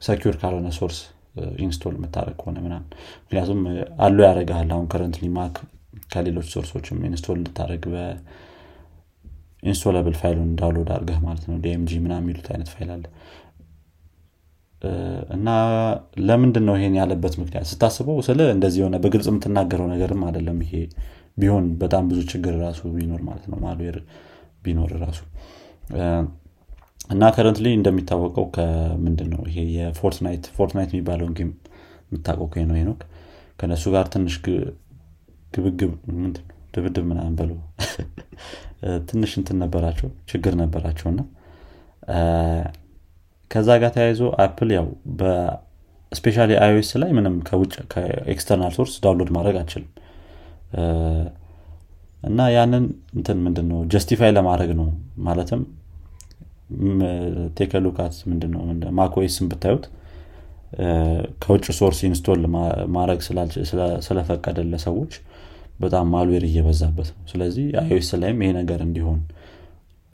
secure 0.00 0.34
ካልሆነ 0.40 0.68
source 0.78 0.98
install 1.64 1.94
የምታደረግ 1.98 2.36
ከሆነ 2.40 2.56
ምናምን። 2.64 2.86
ምክንያቱም 3.22 3.60
allow 4.04 4.16
ያደረግሃል 4.26 4.70
አሁን 4.74 4.86
currently 4.92 5.26
Mac 5.36 5.56
ከሌሎች 6.12 6.46
source 6.54 6.76
ኦችም 6.76 6.98
install 7.08 7.36
እንድታደረግ 7.40 7.82
በ 9.62 9.64
installable 9.64 9.74
file 10.20 10.35
ኡን 10.35 10.50
download 10.60 10.90
አድርገህ 10.96 11.18
ማለት 11.26 11.44
ነው። 11.50 11.56
ዲኤምጂ 11.64 11.92
ምና 12.04 12.12
የሚሉት 12.20 12.48
አይነት 12.52 12.68
ፋይል 12.74 12.90
አለ 12.96 13.04
እና 15.34 15.48
ለምንድን 16.28 16.64
ነው 16.68 16.74
ይሄን 16.78 16.94
ያለበት 17.00 17.34
ምክንያት? 17.40 17.66
ስታስበው 17.70 18.16
ስለ 18.26 18.40
እንደዚህ 18.54 18.80
የሆነ 18.82 18.96
በግልጽ 19.04 19.28
የምትናገረው 19.30 19.86
ነገርም 19.92 20.22
አይደለም 20.28 20.58
ይሄ 20.64 20.74
ቢሆን 21.38 21.66
በጣም 21.82 22.04
ብዙ 22.10 22.20
ችግር 22.32 22.54
ራሱ 22.64 22.80
ቢኖር 22.96 23.20
ማለት 23.28 23.44
ነው። 23.50 23.58
malware 23.64 23.98
ቢኖር 24.64 24.90
ራሱ 25.04 25.20
እና 27.12 27.22
currently 27.34 27.68
እንደሚታወቀው 27.78 28.46
ከምንድን 28.56 29.28
ነው 29.34 29.42
ይሄ 29.48 29.58
የ 29.76 29.90
Fortnite 29.90 30.44
Fortnite 30.56 30.90
የሚባለውን 30.94 31.34
game 31.38 31.50
የምታውቀው 32.06 32.64
ነው 32.70 32.76
ሄኖክ 32.80 33.00
ከነሱ 33.58 33.84
ጋር 33.94 34.06
ትንሽ 34.14 34.34
ግብግብ 35.54 35.92
ድብድብ 36.74 37.04
ምናምን 37.10 37.34
በለው 37.38 37.58
ትንሽ 39.10 39.32
እንትን 39.40 39.56
ነበራቸው 39.62 40.08
ችግር 40.30 40.54
ነበራቸው 40.60 41.08
እና 41.10 41.20
ከዛ 43.52 43.68
ጋር 43.82 43.90
ተያይዞ 43.94 44.22
Apple 44.44 44.70
ያው 44.76 44.86
especially 45.20 46.36
iOS 46.60 46.90
ላይ 47.02 47.10
ምንም 47.18 47.34
ከውጭ 47.48 47.74
ከ 47.92 48.08
external 48.08 48.72
source 48.78 48.94
download 49.04 49.30
ማድረግ 49.36 49.56
አንችልም። 49.60 49.90
እና 52.22 52.40
ያንን 52.54 52.84
እንትን 53.16 53.38
ምንድን 53.46 53.66
ነው 53.70 53.78
justify 53.92 54.30
ለማድረግ 54.36 54.70
ነው። 54.80 54.88
ማለትም 55.26 55.62
take 57.56 57.77
a 57.77 57.82
look 57.82 58.04
at 58.04 58.14
ምንድነው 58.30 58.60
macOS 58.98 59.32
ን 59.32 59.46
ብታዩት 59.50 59.84
ከውጭ 61.42 61.66
source 61.80 61.98
install 62.08 62.42
ማድረግ 62.94 63.18
ስለፈቀደለ 64.06 64.76
ሰዎች 64.86 65.12
በጣም 65.80 66.06
malware 66.14 66.44
እየበዛበት 66.48 67.08
ነው። 67.12 67.24
ስለዚህ 67.32 67.66
iOS 67.80 68.10
ላይም 68.22 68.38
ይሄ 68.44 68.50
ነገር 68.60 68.80
እንዲሆን 68.86 69.18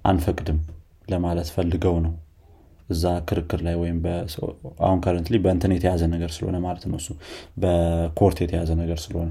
አንፈቅድም 0.04 0.58
ለማለት 1.08 1.48
ፈልገው 1.54 1.96
ነው 2.06 2.14
እዛ 2.88 3.04
ክርክር 3.28 3.60
ላይ 3.66 3.74
ወይም 3.80 3.98
አሁን 4.82 4.98
currently 5.04 5.36
በእንትን 5.44 5.72
የተያዘ 5.76 6.02
ነገር 6.14 6.30
ስለሆነ 6.36 6.56
ማለት 6.64 6.84
ነው 6.90 6.98
እሱ። 7.00 7.08
በ 7.62 7.84
court 7.84 8.38
የተያዘ 8.44 8.70
ነገር 8.82 9.00
ስለሆነ። 9.04 9.30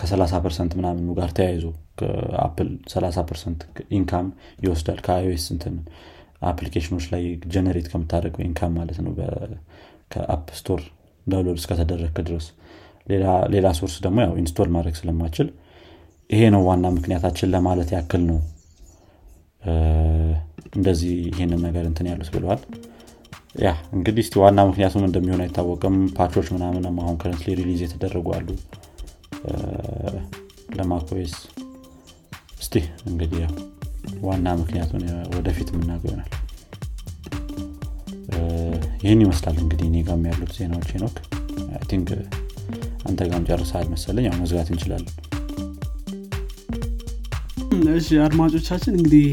ከ30 0.00 0.40
percent 0.44 0.72
ምናምኑ 0.78 1.08
ጋር 1.18 1.30
ተያይዞ 1.38 1.64
Apple 2.44 2.68
30 2.92 3.24
percent 3.30 3.60
income 3.98 4.26
ይወስዳል። 4.64 5.00
ከ 5.06 5.22
iOS 5.22 5.46
እንትን 5.54 5.74
application 6.42 6.88
ኦች 6.88 7.04
ላይ 7.12 7.22
generate 7.52 7.86
ከምታደረገው 7.92 8.42
income 8.46 8.72
ማለት 8.78 8.98
ነው 9.04 9.12
ከ 10.14 10.27
App 10.27 10.46
Store 10.58 10.80
download 11.26 11.58
እስከተደረግክ 11.60 12.16
ድረስ። 12.28 12.46
ሌላ 13.54 13.68
source 13.78 13.94
ደግሞ 14.04 14.18
ያው 14.22 14.34
install 14.42 14.68
ማድረግ 14.74 14.94
ስለማችል 15.00 15.48
ይሄ 16.30 16.42
ነው 16.54 16.62
ዋና 16.68 16.86
ምክንያታችን 16.96 17.50
ለማለት 17.54 17.88
ያክል 17.94 18.22
ነው 18.28 18.38
እንደዚህ 20.74 21.12
ይህንን 21.28 21.60
ነገር 21.66 21.84
እንትን 21.90 22.08
ያሉት 22.10 22.30
ብለዋል። 22.34 22.62
ያ 23.62 23.68
እንግዲህ 23.96 24.22
እስቲ 24.24 24.36
ዋና 24.42 24.60
ምክንያቱም 24.68 25.04
እንደሚሆን 25.08 25.42
አይታወቅም። 25.44 25.96
patch 26.16 26.34
ኦች 26.34 26.48
ምናምን 26.54 26.86
አሁን 27.02 27.18
currently 27.20 27.52
release 27.60 27.80
የተደረጉ 27.84 28.26
አሉ። 28.38 28.48
ለ 30.78 30.94
macOS 30.94 31.34
እስቲ 32.60 32.74
እንግዲህ 33.10 33.38
ያው 33.44 33.52
ዋና 34.22 34.48
ምክንያቱን 34.60 35.02
ወደፊት 35.34 35.68
የምናገው 35.72 36.08
ይሆናል። 36.10 36.30
ይህን 39.04 39.22
ይመስላል 39.24 39.56
እንግዲህ 39.62 39.86
እኔ 39.88 39.96
ጋም 40.06 40.24
ያሉት 40.30 40.52
ዜናዎች 40.58 40.90
ሄኖክ 41.02 41.16
I 41.90 41.93
think 41.93 42.08
አንተ 43.08 43.20
ጋም 43.30 43.46
ጨርሰሃል 43.48 43.88
መሰለኝ። 43.94 44.26
ያው 44.28 44.36
መዝጋት 44.42 44.68
እንችላለን 44.72 45.12
እሺ 47.94 48.08
አድማጮቻችን 48.24 48.94
እንግዲህ 48.94 49.26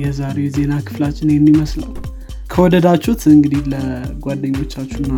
የዛሬው 0.00 0.44
የዜና 0.46 0.74
ክፍላችን 0.86 1.30
ይህን 1.32 1.46
ይመስላል። 1.50 1.94
ከወደዳችሁት 2.50 3.22
እንግዲህ 3.32 3.60
ለጓደኞቻችሁና 3.72 5.12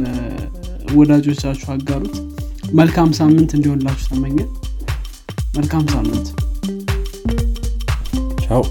ለወዳጆቻችሁ 0.00 1.68
አጋሩት። 1.74 2.16
መልካም 2.74 3.10
ሳምንት 3.18 3.50
እንዲሆንላችሁ 3.56 4.06
ተመኘ 4.12 4.38
መልካም 5.56 5.84
ሳምንት። 5.94 6.26
ቻው 8.44 8.62